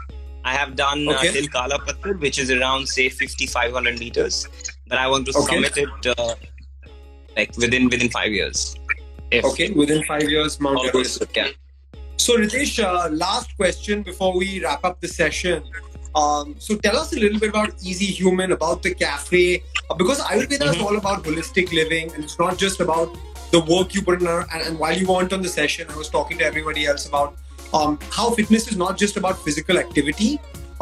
i 0.46 0.54
have 0.60 0.76
done 0.82 1.08
Okay. 1.14 1.30
uh, 1.30 1.32
till 1.38 1.48
kala 1.56 1.80
Patthar, 1.88 2.14
which 2.26 2.38
is 2.44 2.52
around 2.58 2.88
say 2.96 3.10
5500 3.10 4.00
meters 4.04 4.36
but 4.88 4.98
i 5.06 5.08
want 5.14 5.26
to 5.32 5.34
Okay. 5.42 5.56
summit 5.56 5.78
it 5.86 6.12
uh, 6.18 6.34
like 7.40 7.58
within 7.66 7.90
within 7.96 8.10
five 8.20 8.32
years 8.42 8.76
if 9.40 9.44
Okay, 9.48 9.72
within 9.72 10.04
five 10.10 10.30
years, 10.34 10.54
Mount 10.66 10.86
Everest. 10.90 11.24
yeah 11.36 11.48
So 12.26 12.36
Ritesh, 12.42 12.76
uh, 12.84 13.10
last 13.24 13.50
question 13.58 14.04
before 14.04 14.30
we 14.38 14.48
wrap 14.64 14.86
up 14.90 15.02
the 15.02 15.10
session. 15.16 15.58
Um, 16.22 16.56
so 16.66 16.76
tell 16.86 16.98
us 16.98 17.14
a 17.14 17.20
little 17.24 17.40
bit 17.40 17.50
about 17.56 17.74
Easy 17.90 18.06
Human, 18.20 18.52
about 18.54 18.84
the 18.84 18.94
cafe, 19.02 19.64
uh, 19.90 19.96
because 20.02 20.20
Ayurveda 20.20 20.70
is 20.74 20.78
Mhm. 20.78 20.86
all 20.86 20.96
about 21.02 21.24
holistic 21.24 21.74
living, 21.80 22.12
and 22.14 22.24
it's 22.28 22.38
not 22.44 22.58
just 22.64 22.80
about 22.86 23.18
the 23.52 23.60
work 23.74 23.94
you 23.98 24.02
put 24.08 24.22
in. 24.22 24.28
uh, 24.28 24.44
And, 24.54 24.62
and 24.70 24.80
while 24.84 24.98
you 25.02 25.08
weren't 25.12 25.34
on 25.38 25.44
the 25.48 25.52
session, 25.58 25.92
I 25.96 25.98
was 26.04 26.10
talking 26.16 26.40
to 26.40 26.46
everybody 26.54 26.86
else 26.94 27.06
about 27.12 27.36
um, 27.78 28.00
how 28.18 28.26
fitness 28.32 28.66
is 28.72 28.78
not 28.78 28.98
just 28.98 29.18
about 29.22 29.40
physical 29.46 29.78
activity. 29.78 30.30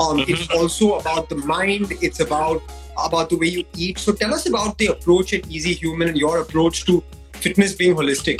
Um, 0.03 0.17
Mhm. 0.19 0.29
It's 0.33 0.49
also 0.57 0.89
about 0.99 1.29
the 1.29 1.37
mind. 1.53 1.93
It's 2.09 2.19
about 2.25 2.61
about 3.05 3.29
the 3.31 3.37
way 3.43 3.47
you 3.53 3.63
eat. 3.85 3.97
So 4.03 4.13
tell 4.19 4.33
us 4.35 4.45
about 4.49 4.77
the 4.81 4.87
approach 4.91 5.33
at 5.37 5.47
Easy 5.55 5.73
Human 5.79 6.07
and 6.11 6.17
your 6.25 6.35
approach 6.43 6.85
to 6.89 6.93
fitness 7.45 7.73
being 7.81 7.95
holistic. 8.01 8.39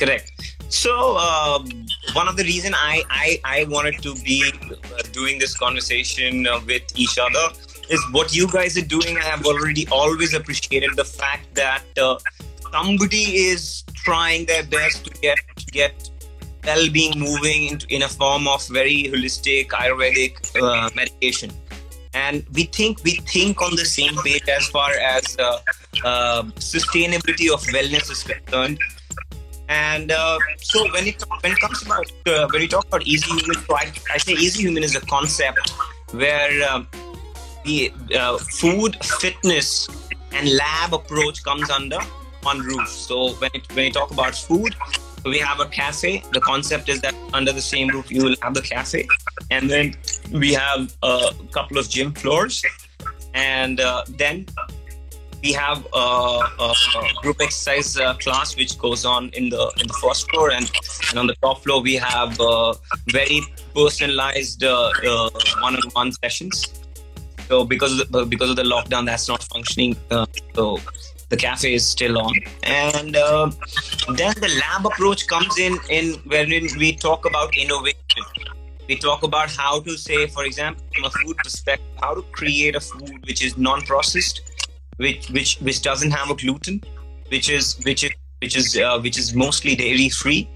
correct 0.00 0.30
so 0.68 1.16
um, 1.16 1.86
one 2.12 2.28
of 2.28 2.36
the 2.36 2.44
reason 2.44 2.74
I, 2.74 3.02
I 3.10 3.40
i 3.44 3.64
wanted 3.68 4.02
to 4.02 4.14
be 4.16 4.52
uh, 4.52 5.02
doing 5.12 5.38
this 5.38 5.56
conversation 5.56 6.46
uh, 6.46 6.60
with 6.66 6.82
each 6.94 7.18
other 7.18 7.46
is 7.88 8.04
what 8.12 8.34
you 8.34 8.46
guys 8.48 8.76
are 8.76 8.84
doing 8.84 9.16
i 9.16 9.22
have 9.22 9.46
already 9.46 9.86
always 9.90 10.34
appreciated 10.34 10.90
the 10.96 11.04
fact 11.04 11.54
that 11.54 11.84
uh, 12.00 12.18
somebody 12.72 13.24
is 13.48 13.82
trying 13.94 14.46
their 14.46 14.64
best 14.64 15.04
to 15.04 15.10
get 15.20 15.38
get 15.72 16.10
well-being 16.64 17.18
moving 17.18 17.68
into, 17.68 17.86
in 17.88 18.02
a 18.02 18.08
form 18.08 18.46
of 18.46 18.66
very 18.68 19.04
holistic 19.04 19.68
ayurvedic 19.68 20.34
uh, 20.62 20.90
medication 20.94 21.50
and 22.14 22.44
we 22.52 22.64
think 22.64 23.02
we 23.04 23.12
think 23.32 23.60
on 23.62 23.76
the 23.76 23.84
same 23.84 24.16
page 24.24 24.48
as 24.48 24.66
far 24.68 24.90
as 24.92 25.36
uh, 25.38 25.58
uh, 26.04 26.42
sustainability 26.56 27.52
of 27.52 27.60
wellness 27.74 28.10
is 28.10 28.22
concerned. 28.22 28.78
And 29.68 30.10
uh, 30.10 30.38
so 30.60 30.90
when 30.92 31.06
it 31.06 31.22
when 31.40 31.52
it 31.52 31.60
comes 31.60 31.82
about 31.82 32.10
uh, 32.26 32.48
when 32.50 32.62
we 32.62 32.68
talk 32.68 32.86
about 32.86 33.06
easy 33.06 33.30
human, 33.30 33.62
so 33.66 33.76
I, 33.76 33.92
I 34.12 34.18
say 34.18 34.32
easy 34.32 34.62
human 34.62 34.82
is 34.82 34.96
a 34.96 35.00
concept 35.02 35.70
where 36.12 36.70
um, 36.70 36.88
the 37.64 37.92
uh, 38.18 38.38
food, 38.38 38.96
fitness, 39.04 39.88
and 40.32 40.48
lab 40.56 40.94
approach 40.94 41.42
comes 41.44 41.68
under 41.70 41.98
one 42.42 42.60
roof. 42.60 42.88
So 42.88 43.32
when 43.34 43.50
it, 43.52 43.68
when 43.74 43.84
we 43.86 43.90
talk 43.90 44.10
about 44.10 44.34
food, 44.34 44.74
we 45.24 45.38
have 45.38 45.60
a 45.60 45.66
cafe. 45.66 46.22
The 46.32 46.40
concept 46.40 46.88
is 46.88 47.02
that 47.02 47.14
under 47.34 47.52
the 47.52 47.60
same 47.60 47.88
roof 47.88 48.10
you 48.10 48.24
will 48.24 48.36
have 48.40 48.54
the 48.54 48.62
cafe, 48.62 49.06
and 49.50 49.68
then 49.68 49.94
we 50.32 50.54
have 50.54 50.94
a 51.02 51.32
couple 51.52 51.76
of 51.76 51.90
gym 51.90 52.14
floors, 52.14 52.64
and 53.34 53.80
uh, 53.80 54.04
then 54.08 54.46
we 55.42 55.52
have 55.52 55.86
a, 55.94 55.98
a, 55.98 56.74
group 57.22 57.40
exercise 57.40 57.96
uh, 57.96 58.14
class 58.14 58.56
which 58.56 58.78
goes 58.78 59.04
on 59.04 59.30
in 59.30 59.48
the 59.48 59.72
in 59.80 59.86
the 59.86 59.98
first 60.02 60.28
floor, 60.30 60.50
and, 60.50 60.70
and 61.10 61.18
on 61.18 61.26
the 61.26 61.34
top 61.36 61.62
floor 61.62 61.80
we 61.80 61.94
have 61.94 62.40
uh, 62.40 62.74
very 63.08 63.40
personalized 63.74 64.64
uh, 64.64 64.90
uh, 65.06 65.30
one-on-one 65.60 66.12
sessions. 66.12 66.64
So 67.48 67.64
because 67.64 67.98
of 68.00 68.10
the, 68.10 68.26
because 68.26 68.50
of 68.50 68.56
the 68.56 68.64
lockdown, 68.64 69.06
that's 69.06 69.28
not 69.28 69.42
functioning. 69.44 69.96
Uh, 70.10 70.26
so 70.54 70.78
the 71.28 71.36
cafe 71.36 71.74
is 71.74 71.86
still 71.86 72.18
on, 72.18 72.34
and 72.62 73.16
uh, 73.16 73.50
then 74.14 74.34
the 74.40 74.60
lab 74.60 74.86
approach 74.86 75.26
comes 75.26 75.58
in 75.58 75.78
in 75.88 76.14
when 76.26 76.48
we 76.50 76.96
talk 76.96 77.26
about 77.26 77.56
innovation. 77.56 78.24
We 78.88 78.96
talk 78.96 79.22
about 79.22 79.50
how 79.50 79.80
to 79.80 79.98
say, 79.98 80.28
for 80.28 80.46
example, 80.46 80.82
from 80.94 81.04
a 81.04 81.10
food 81.10 81.36
perspective, 81.36 81.86
how 82.00 82.14
to 82.14 82.22
create 82.32 82.74
a 82.74 82.80
food 82.80 83.26
which 83.26 83.44
is 83.44 83.58
non-processed 83.58 84.40
which 84.98 85.30
which 85.30 85.58
which 85.60 85.82
doesn't 85.82 86.10
have 86.10 86.30
a 86.30 86.34
gluten, 86.34 86.82
which 87.28 87.48
is 87.48 87.80
which 87.84 88.04
is 88.04 88.12
which 88.40 88.56
is 88.56 88.76
uh, 88.76 88.98
which 89.00 89.18
is 89.18 89.34
mostly 89.34 89.74
dairy 89.74 90.08
free, 90.08 90.48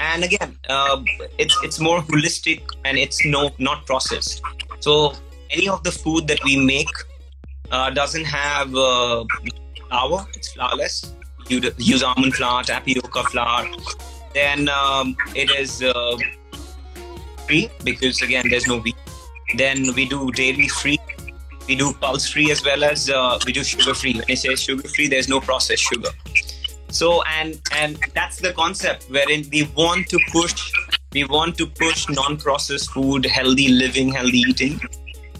and 0.00 0.24
again, 0.24 0.56
uh, 0.68 1.02
it's 1.38 1.56
it's 1.62 1.80
more 1.80 2.00
holistic 2.00 2.62
and 2.84 2.96
it's 2.96 3.24
no 3.24 3.50
not 3.58 3.84
processed. 3.86 4.42
So 4.80 5.14
any 5.50 5.68
of 5.68 5.82
the 5.82 5.92
food 5.92 6.28
that 6.28 6.42
we 6.44 6.56
make 6.56 6.88
uh, 7.70 7.90
doesn't 7.90 8.24
have 8.24 8.74
uh, 8.74 9.24
flour; 9.88 10.26
it's 10.34 10.54
flourless. 10.54 11.12
You 11.48 11.60
use 11.78 12.02
almond 12.02 12.34
flour, 12.34 12.62
tapioca 12.62 13.22
flour. 13.24 13.68
Then 14.34 14.68
um, 14.68 15.16
it 15.34 15.50
is 15.50 15.82
uh, 15.82 16.16
free 17.46 17.70
because 17.84 18.20
again, 18.20 18.48
there's 18.50 18.66
no 18.66 18.78
wheat. 18.78 18.96
Then 19.56 19.94
we 19.94 20.06
do 20.08 20.30
dairy 20.32 20.68
free 20.68 20.98
we 21.68 21.74
do 21.74 21.92
pulse 21.94 22.28
free 22.28 22.50
as 22.50 22.64
well 22.64 22.84
as 22.84 23.10
uh, 23.10 23.38
we 23.46 23.52
do 23.52 23.64
sugar 23.64 23.94
free. 23.94 24.14
When 24.14 24.24
I 24.28 24.34
say 24.34 24.54
sugar 24.54 24.88
free, 24.88 25.08
there's 25.08 25.28
no 25.28 25.40
processed 25.40 25.82
sugar. 25.82 26.10
So 26.88 27.22
and 27.24 27.60
and 27.72 27.98
that's 28.14 28.40
the 28.40 28.52
concept 28.52 29.06
wherein 29.10 29.44
we 29.50 29.68
want 29.76 30.08
to 30.08 30.18
push 30.32 30.72
we 31.12 31.24
want 31.24 31.56
to 31.58 31.66
push 31.66 32.08
non-processed 32.08 32.90
food, 32.90 33.26
healthy 33.26 33.68
living, 33.68 34.12
healthy 34.12 34.38
eating, 34.38 34.80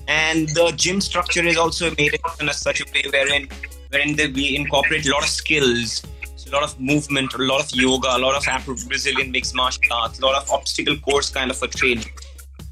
and 0.09 0.49
the 0.51 0.73
gym 0.77 1.01
structure 1.01 1.47
is 1.47 1.57
also 1.57 1.91
made 1.97 2.19
in 2.41 2.49
a 2.49 2.53
such 2.53 2.81
a 2.81 2.85
way 2.93 3.05
wherein 3.11 3.49
wherein 3.91 4.17
the, 4.17 4.33
we 4.33 4.57
incorporate 4.57 5.07
a 5.07 5.11
lot 5.11 5.23
of 5.23 5.29
skills, 5.29 6.03
a 6.47 6.51
lot 6.51 6.63
of 6.63 6.79
movement, 6.81 7.35
a 7.35 7.39
lot 7.39 7.61
of 7.63 7.71
yoga, 7.73 8.17
a 8.17 8.19
lot 8.19 8.35
of 8.37 8.47
Afro-Brazilian 8.47 9.31
mixed 9.31 9.55
martial 9.55 9.93
arts, 9.93 10.19
a 10.19 10.27
lot 10.27 10.41
of 10.41 10.51
obstacle 10.51 10.97
course 10.99 11.31
kind 11.31 11.51
of 11.51 11.63
a 11.63 11.69
training 11.69 12.11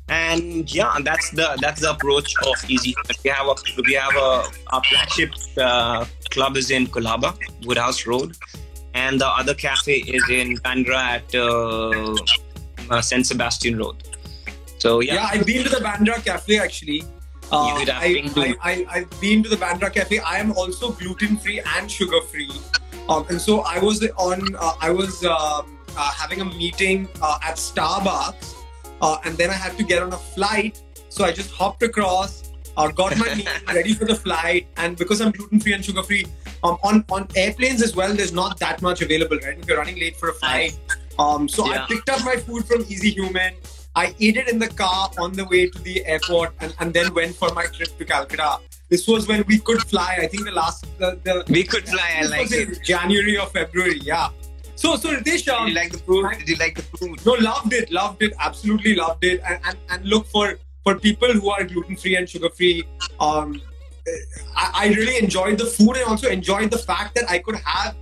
and 0.09 0.73
yeah 0.75 0.99
that's 1.03 1.31
the 1.31 1.57
that's 1.63 1.81
the 1.81 1.91
approach 1.91 2.35
of 2.47 2.71
easy 2.71 2.95
we 3.25 3.31
have 3.31 3.47
a 3.47 3.55
we 3.87 3.95
have 3.95 4.15
a 4.15 4.45
our 4.73 4.83
flagship 4.85 5.31
uh, 5.57 6.05
club 6.31 6.57
is 6.57 6.71
in 6.71 6.87
Colaba, 6.87 7.37
Wodehouse 7.63 8.07
road. 8.07 8.37
And 8.95 9.21
the 9.21 9.27
other 9.27 9.55
cafe 9.55 9.97
is 10.17 10.29
in 10.31 10.57
bandra 10.59 10.97
at 11.17 11.35
uh, 11.35 12.15
uh, 12.91 13.01
Saint 13.01 13.27
Sebastian 13.27 13.79
road. 13.79 13.97
So 14.79 15.01
yeah. 15.01 15.15
Yeah 15.15 15.29
i've 15.33 15.47
been 15.47 15.65
to 15.65 15.71
the 15.71 15.83
bandra 15.89 16.25
cafe 16.25 16.59
actually. 16.59 17.03
Uh, 17.53 17.85
I, 17.89 18.23
I, 18.37 18.55
I, 18.63 18.87
I've 18.91 19.21
been 19.21 19.43
to 19.43 19.51
the 19.51 19.57
Bandra 19.57 19.93
Cafe. 19.93 20.19
I 20.19 20.39
am 20.39 20.53
also 20.53 20.93
gluten 20.93 21.37
free 21.37 21.61
and 21.77 21.91
sugar 21.91 22.23
free, 22.23 22.51
um, 23.09 23.27
and 23.29 23.39
so 23.39 23.61
I 23.61 23.79
was 23.79 24.03
on. 24.17 24.57
Uh, 24.59 24.73
I 24.81 24.91
was 24.91 25.23
um, 25.25 25.79
uh, 25.97 26.11
having 26.13 26.41
a 26.41 26.47
meeting 26.47 27.07
uh, 27.21 27.39
at 27.45 27.57
Starbucks, 27.57 28.54
uh, 29.05 29.19
and 29.25 29.37
then 29.37 29.51
I 29.51 29.59
had 29.65 29.77
to 29.77 29.85
get 29.85 30.03
on 30.03 30.13
a 30.13 30.23
flight. 30.35 30.83
So 31.11 31.25
I 31.25 31.33
just 31.33 31.51
hopped 31.51 31.83
across, 31.83 32.51
uh, 32.77 32.89
got 32.89 33.17
my 33.19 33.35
meal 33.35 33.47
ready 33.75 33.93
for 33.93 34.07
the 34.07 34.15
flight. 34.15 34.67
And 34.79 34.97
because 34.97 35.21
I'm 35.21 35.31
gluten 35.31 35.61
free 35.61 35.75
and 35.75 35.85
sugar 35.85 36.03
free, 36.03 36.25
um, 36.63 36.79
on, 36.83 37.05
on 37.11 37.29
airplanes 37.37 37.83
as 37.83 37.95
well, 37.95 38.15
there's 38.15 38.33
not 38.33 38.59
that 38.61 38.81
much 38.81 39.03
available, 39.03 39.37
right? 39.45 39.59
If 39.59 39.69
you're 39.69 39.77
running 39.77 40.01
late 40.01 40.17
for 40.17 40.31
a 40.31 40.33
flight. 40.33 40.79
Um, 41.19 41.49
so 41.49 41.67
yeah. 41.67 41.85
I 41.85 41.87
picked 41.87 42.09
up 42.09 42.25
my 42.25 42.37
food 42.37 42.65
from 42.65 42.81
Easy 42.89 43.11
Human. 43.11 43.55
I 43.95 44.15
ate 44.19 44.39
it 44.39 44.49
in 44.49 44.59
the 44.59 44.69
car 44.69 45.11
on 45.19 45.35
the 45.35 45.45
way 45.45 45.69
to 45.69 45.79
the 45.83 46.05
airport 46.07 46.55
and, 46.61 46.75
and 46.81 46.93
then 46.93 47.13
went 47.15 47.37
for 47.37 47.53
my 47.53 47.67
trip 47.67 47.97
to 47.99 48.05
Calcutta. 48.05 48.59
This 48.89 49.07
was 49.07 49.29
when 49.29 49.45
we 49.47 49.59
could 49.59 49.83
fly. 49.83 50.19
I 50.21 50.27
think 50.27 50.45
the 50.45 50.53
last 50.53 50.87
the, 50.99 51.19
the 51.23 51.45
we 51.49 51.63
could 51.63 51.87
fly. 51.89 52.09
I 52.17 52.25
like 52.25 52.51
it. 52.53 52.83
January 52.83 53.39
or 53.39 53.47
February. 53.47 54.01
Yeah. 54.01 54.31
So, 54.85 54.97
so 54.97 55.09
Ritesh, 55.17 55.49
um, 55.49 55.65
did 55.65 55.71
you 55.71 55.81
like 55.81 55.93
the 55.93 55.99
food? 55.99 56.27
Did 56.41 56.49
you 56.51 56.57
like 56.57 56.75
the 56.75 56.83
food? 56.99 57.25
No, 57.25 57.33
loved 57.33 57.73
it, 57.73 57.91
loved 57.91 58.23
it, 58.23 58.35
absolutely 58.39 58.95
loved 58.95 59.25
it. 59.25 59.41
And 59.49 59.59
and, 59.65 59.77
and 59.89 60.05
look 60.05 60.27
for 60.27 60.59
for 60.83 60.97
people 60.97 61.33
who 61.33 61.49
are 61.49 61.65
gluten 61.65 61.97
free 61.97 62.17
and 62.17 62.29
sugar 62.29 62.51
free. 62.51 62.85
Um, 63.19 63.63
I, 64.55 64.67
I 64.83 64.87
really 64.89 65.17
enjoyed 65.17 65.57
the 65.57 65.65
food 65.65 65.97
and 65.97 66.05
also 66.05 66.29
enjoyed 66.29 66.71
the 66.71 66.77
fact 66.77 67.15
that 67.15 67.31
I 67.31 67.39
could 67.39 67.57
have 67.65 67.97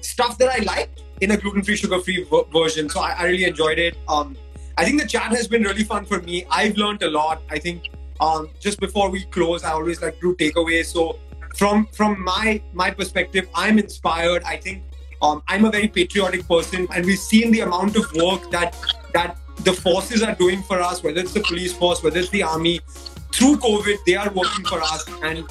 stuff 0.00 0.36
that 0.38 0.48
I 0.48 0.64
liked 0.64 1.04
in 1.20 1.30
a 1.30 1.36
gluten 1.36 1.62
free, 1.62 1.76
sugar 1.76 2.00
free 2.00 2.24
v- 2.24 2.42
version. 2.52 2.88
So 2.88 2.98
I, 2.98 3.10
I, 3.12 3.24
really 3.26 3.44
enjoyed 3.44 3.78
it. 3.78 3.96
Um, 4.08 4.36
I 4.76 4.84
think 4.84 5.00
the 5.00 5.06
chat 5.06 5.30
has 5.30 5.46
been 5.46 5.62
really 5.62 5.84
fun 5.84 6.04
for 6.04 6.20
me. 6.22 6.44
I've 6.50 6.76
learned 6.76 7.04
a 7.04 7.10
lot. 7.10 7.40
I 7.48 7.60
think 7.60 7.90
um, 8.18 8.50
just 8.58 8.80
before 8.80 9.10
we 9.10 9.22
close, 9.26 9.62
I 9.62 9.70
always 9.70 10.02
like 10.02 10.20
do 10.20 10.34
takeaways. 10.34 10.86
So 10.86 11.20
from 11.54 11.86
from 11.92 12.20
my 12.24 12.60
my 12.72 12.90
perspective, 12.90 13.48
I'm 13.54 13.78
inspired. 13.78 14.42
I 14.42 14.56
think 14.56 14.82
um, 15.24 15.42
I'm 15.48 15.64
a 15.64 15.70
very 15.70 15.88
patriotic 15.88 16.46
person, 16.46 16.86
and 16.92 17.06
we've 17.06 17.18
seen 17.18 17.50
the 17.50 17.60
amount 17.60 17.96
of 17.96 18.12
work 18.14 18.50
that 18.50 18.76
that 19.14 19.38
the 19.68 19.72
forces 19.72 20.22
are 20.22 20.34
doing 20.34 20.62
for 20.62 20.80
us, 20.80 21.02
whether 21.02 21.20
it's 21.20 21.32
the 21.32 21.40
police 21.40 21.72
force, 21.72 22.02
whether 22.02 22.18
it's 22.18 22.30
the 22.30 22.42
army. 22.42 22.80
Through 23.32 23.56
COVID, 23.56 24.04
they 24.06 24.16
are 24.16 24.30
working 24.30 24.64
for 24.64 24.82
us, 24.82 25.08
and 25.22 25.44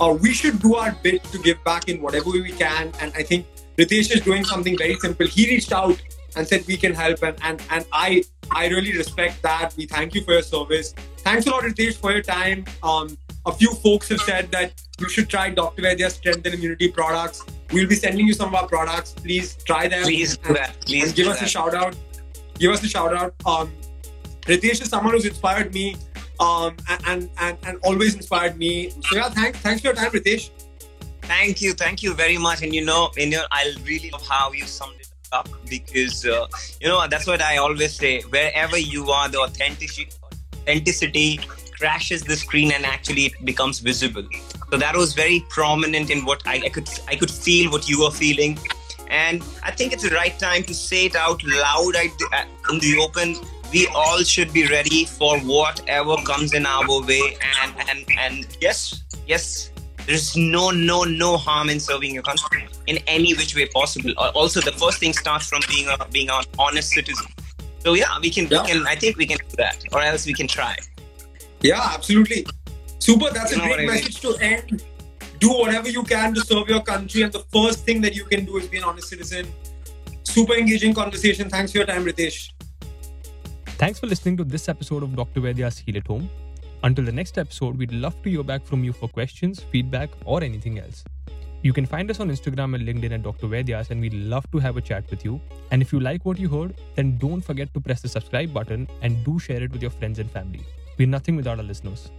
uh, 0.00 0.16
we 0.20 0.32
should 0.32 0.60
do 0.60 0.74
our 0.74 0.92
bit 1.04 1.22
to 1.24 1.38
give 1.38 1.62
back 1.64 1.88
in 1.88 2.02
whatever 2.02 2.30
way 2.30 2.40
we 2.40 2.52
can. 2.52 2.92
And 3.00 3.12
I 3.14 3.22
think 3.22 3.46
Ritesh 3.78 4.10
is 4.16 4.20
doing 4.22 4.44
something 4.44 4.76
very 4.76 4.96
simple. 4.96 5.26
He 5.26 5.46
reached 5.46 5.72
out 5.72 6.02
and 6.36 6.46
said 6.46 6.66
we 6.66 6.76
can 6.76 6.92
help, 6.92 7.22
and 7.22 7.38
and 7.42 7.62
and 7.70 7.86
I 7.92 8.24
I 8.50 8.66
really 8.66 8.96
respect 8.98 9.42
that. 9.42 9.74
We 9.76 9.86
thank 9.86 10.14
you 10.14 10.24
for 10.24 10.32
your 10.32 10.42
service. 10.42 10.92
Thanks 11.18 11.46
a 11.46 11.50
lot, 11.50 11.62
Ritesh, 11.62 11.96
for 11.98 12.12
your 12.12 12.22
time. 12.22 12.64
Um, 12.82 13.16
a 13.46 13.52
few 13.52 13.72
folks 13.74 14.08
have 14.08 14.20
said 14.22 14.50
that 14.52 14.82
you 14.98 15.08
should 15.08 15.30
try 15.30 15.48
Dr. 15.50 15.82
Vaidya's 15.82 16.14
strength 16.14 16.44
and 16.44 16.54
immunity 16.54 16.88
products. 16.88 17.44
We'll 17.72 17.88
be 17.88 17.94
sending 17.94 18.26
you 18.26 18.34
some 18.34 18.48
of 18.48 18.54
our 18.54 18.66
products. 18.66 19.12
Please 19.12 19.56
try 19.64 19.88
them. 19.88 20.02
Please 20.02 20.36
do 20.36 20.54
that. 20.54 20.80
Please 20.84 21.12
give 21.12 21.28
us 21.28 21.38
that. 21.38 21.46
a 21.46 21.48
shout 21.48 21.74
out. 21.74 21.96
Give 22.58 22.72
us 22.72 22.82
a 22.82 22.88
shout 22.88 23.14
out. 23.14 23.34
Um, 23.46 23.72
Ritesh 24.42 24.82
is 24.82 24.88
someone 24.88 25.14
who's 25.14 25.26
inspired 25.26 25.72
me 25.72 25.96
um, 26.40 26.76
and, 27.06 27.30
and, 27.38 27.58
and 27.64 27.78
always 27.82 28.14
inspired 28.16 28.58
me. 28.58 28.90
So 28.90 29.16
yeah, 29.16 29.28
thanks, 29.30 29.58
thanks 29.60 29.82
for 29.82 29.88
your 29.88 29.94
time, 29.94 30.10
Ritesh. 30.10 30.50
Thank 31.22 31.60
you, 31.60 31.74
thank 31.74 32.02
you 32.02 32.14
very 32.14 32.38
much. 32.38 32.62
And 32.62 32.74
you 32.74 32.84
know, 32.84 33.10
in 33.16 33.30
your, 33.30 33.42
I 33.52 33.72
really 33.84 34.10
love 34.10 34.26
how 34.26 34.52
you 34.52 34.64
summed 34.64 34.96
it 34.98 35.08
up 35.32 35.48
because 35.68 36.26
uh, 36.26 36.48
you 36.80 36.88
know 36.88 37.06
that's 37.06 37.26
what 37.26 37.40
I 37.40 37.58
always 37.58 37.94
say. 37.94 38.22
Wherever 38.22 38.76
you 38.76 39.10
are, 39.10 39.28
the 39.28 39.38
authenticity, 39.38 40.10
authenticity 40.54 41.40
crashes 41.80 42.22
the 42.22 42.36
screen 42.36 42.72
and 42.72 42.84
actually 42.84 43.24
it 43.26 43.44
becomes 43.44 43.80
visible. 43.80 44.26
So 44.70 44.76
that 44.76 44.94
was 44.94 45.14
very 45.14 45.44
prominent 45.48 46.10
in 46.10 46.24
what 46.24 46.42
I, 46.46 46.56
I 46.66 46.68
could 46.68 46.88
I 47.08 47.16
could 47.16 47.30
feel 47.30 47.70
what 47.72 47.88
you 47.88 48.02
were 48.02 48.10
feeling, 48.10 48.58
and 49.08 49.42
I 49.64 49.72
think 49.72 49.92
it's 49.94 50.08
the 50.08 50.14
right 50.14 50.38
time 50.38 50.62
to 50.64 50.74
say 50.74 51.06
it 51.06 51.16
out 51.16 51.42
loud 51.42 51.96
uh, 51.96 52.44
in 52.70 52.78
the 52.78 52.98
open. 53.00 53.34
We 53.72 53.86
all 53.88 54.22
should 54.34 54.52
be 54.52 54.66
ready 54.66 55.04
for 55.04 55.38
whatever 55.40 56.16
comes 56.30 56.54
in 56.54 56.66
our 56.66 57.02
way, 57.10 57.36
and 57.62 57.74
and 57.88 58.04
and 58.18 58.56
yes, 58.60 59.02
yes, 59.26 59.70
there's 60.06 60.36
no 60.36 60.70
no 60.70 61.02
no 61.04 61.36
harm 61.36 61.70
in 61.70 61.80
serving 61.80 62.14
your 62.14 62.22
country 62.22 62.68
in 62.86 62.98
any 63.06 63.34
which 63.34 63.56
way 63.56 63.66
possible. 63.66 64.12
Also, 64.18 64.60
the 64.60 64.72
first 64.72 64.98
thing 64.98 65.12
starts 65.12 65.48
from 65.48 65.62
being 65.68 65.88
a 65.88 65.96
being 66.12 66.30
an 66.30 66.44
honest 66.58 66.90
citizen. 66.90 67.26
So 67.84 67.94
yeah, 67.94 68.18
we 68.20 68.30
can 68.30 68.46
yeah. 68.48 68.62
we 68.62 68.68
can 68.68 68.86
I 68.86 68.96
think 68.96 69.16
we 69.16 69.26
can 69.26 69.38
do 69.48 69.56
that, 69.56 69.84
or 69.92 70.02
else 70.02 70.26
we 70.26 70.34
can 70.34 70.46
try. 70.46 70.76
Yeah, 71.62 71.80
absolutely. 71.94 72.46
Super. 72.98 73.30
That's 73.30 73.54
you 73.54 73.62
a 73.62 73.66
great 73.66 73.86
message 73.86 74.22
mean? 74.22 74.34
to 74.34 74.42
end. 74.42 74.84
Do 75.38 75.50
whatever 75.50 75.88
you 75.88 76.02
can 76.02 76.34
to 76.34 76.40
serve 76.40 76.68
your 76.68 76.82
country, 76.82 77.22
and 77.22 77.32
the 77.32 77.44
first 77.52 77.84
thing 77.84 78.00
that 78.02 78.14
you 78.14 78.24
can 78.24 78.44
do 78.44 78.58
is 78.58 78.66
be 78.66 78.78
an 78.78 78.84
honest 78.84 79.08
citizen. 79.08 79.46
Super 80.22 80.54
engaging 80.54 80.94
conversation. 80.94 81.48
Thanks 81.48 81.72
for 81.72 81.78
your 81.78 81.86
time, 81.86 82.04
Ritesh. 82.04 82.50
Thanks 83.78 83.98
for 83.98 84.06
listening 84.06 84.36
to 84.36 84.44
this 84.44 84.68
episode 84.68 85.02
of 85.02 85.16
Dr. 85.16 85.40
Vaidya's 85.40 85.78
Heal 85.78 85.96
at 85.96 86.06
Home. 86.06 86.28
Until 86.82 87.04
the 87.04 87.12
next 87.12 87.38
episode, 87.38 87.78
we'd 87.78 87.92
love 87.92 88.22
to 88.22 88.30
hear 88.30 88.42
back 88.42 88.66
from 88.66 88.84
you 88.84 88.92
for 88.92 89.08
questions, 89.08 89.60
feedback, 89.72 90.10
or 90.24 90.42
anything 90.42 90.78
else. 90.78 91.04
You 91.62 91.72
can 91.74 91.84
find 91.84 92.10
us 92.10 92.20
on 92.20 92.30
Instagram 92.30 92.74
and 92.74 92.86
LinkedIn 92.86 93.12
at 93.12 93.22
Dr. 93.22 93.46
Vaidyas, 93.46 93.90
and 93.90 94.00
we'd 94.00 94.14
love 94.14 94.50
to 94.50 94.58
have 94.58 94.76
a 94.76 94.80
chat 94.80 95.10
with 95.10 95.24
you. 95.24 95.40
And 95.70 95.82
if 95.82 95.92
you 95.92 96.00
like 96.00 96.24
what 96.24 96.38
you 96.38 96.48
heard, 96.48 96.74
then 96.94 97.18
don't 97.18 97.42
forget 97.42 97.72
to 97.74 97.80
press 97.80 98.00
the 98.00 98.08
subscribe 98.08 98.52
button 98.52 98.88
and 99.02 99.22
do 99.24 99.38
share 99.38 99.62
it 99.62 99.72
with 99.72 99.82
your 99.82 99.90
friends 99.90 100.18
and 100.18 100.30
family. 100.30 100.64
We're 101.00 101.06
nothing 101.06 101.34
without 101.34 101.56
our 101.56 101.64
listeners. 101.64 102.10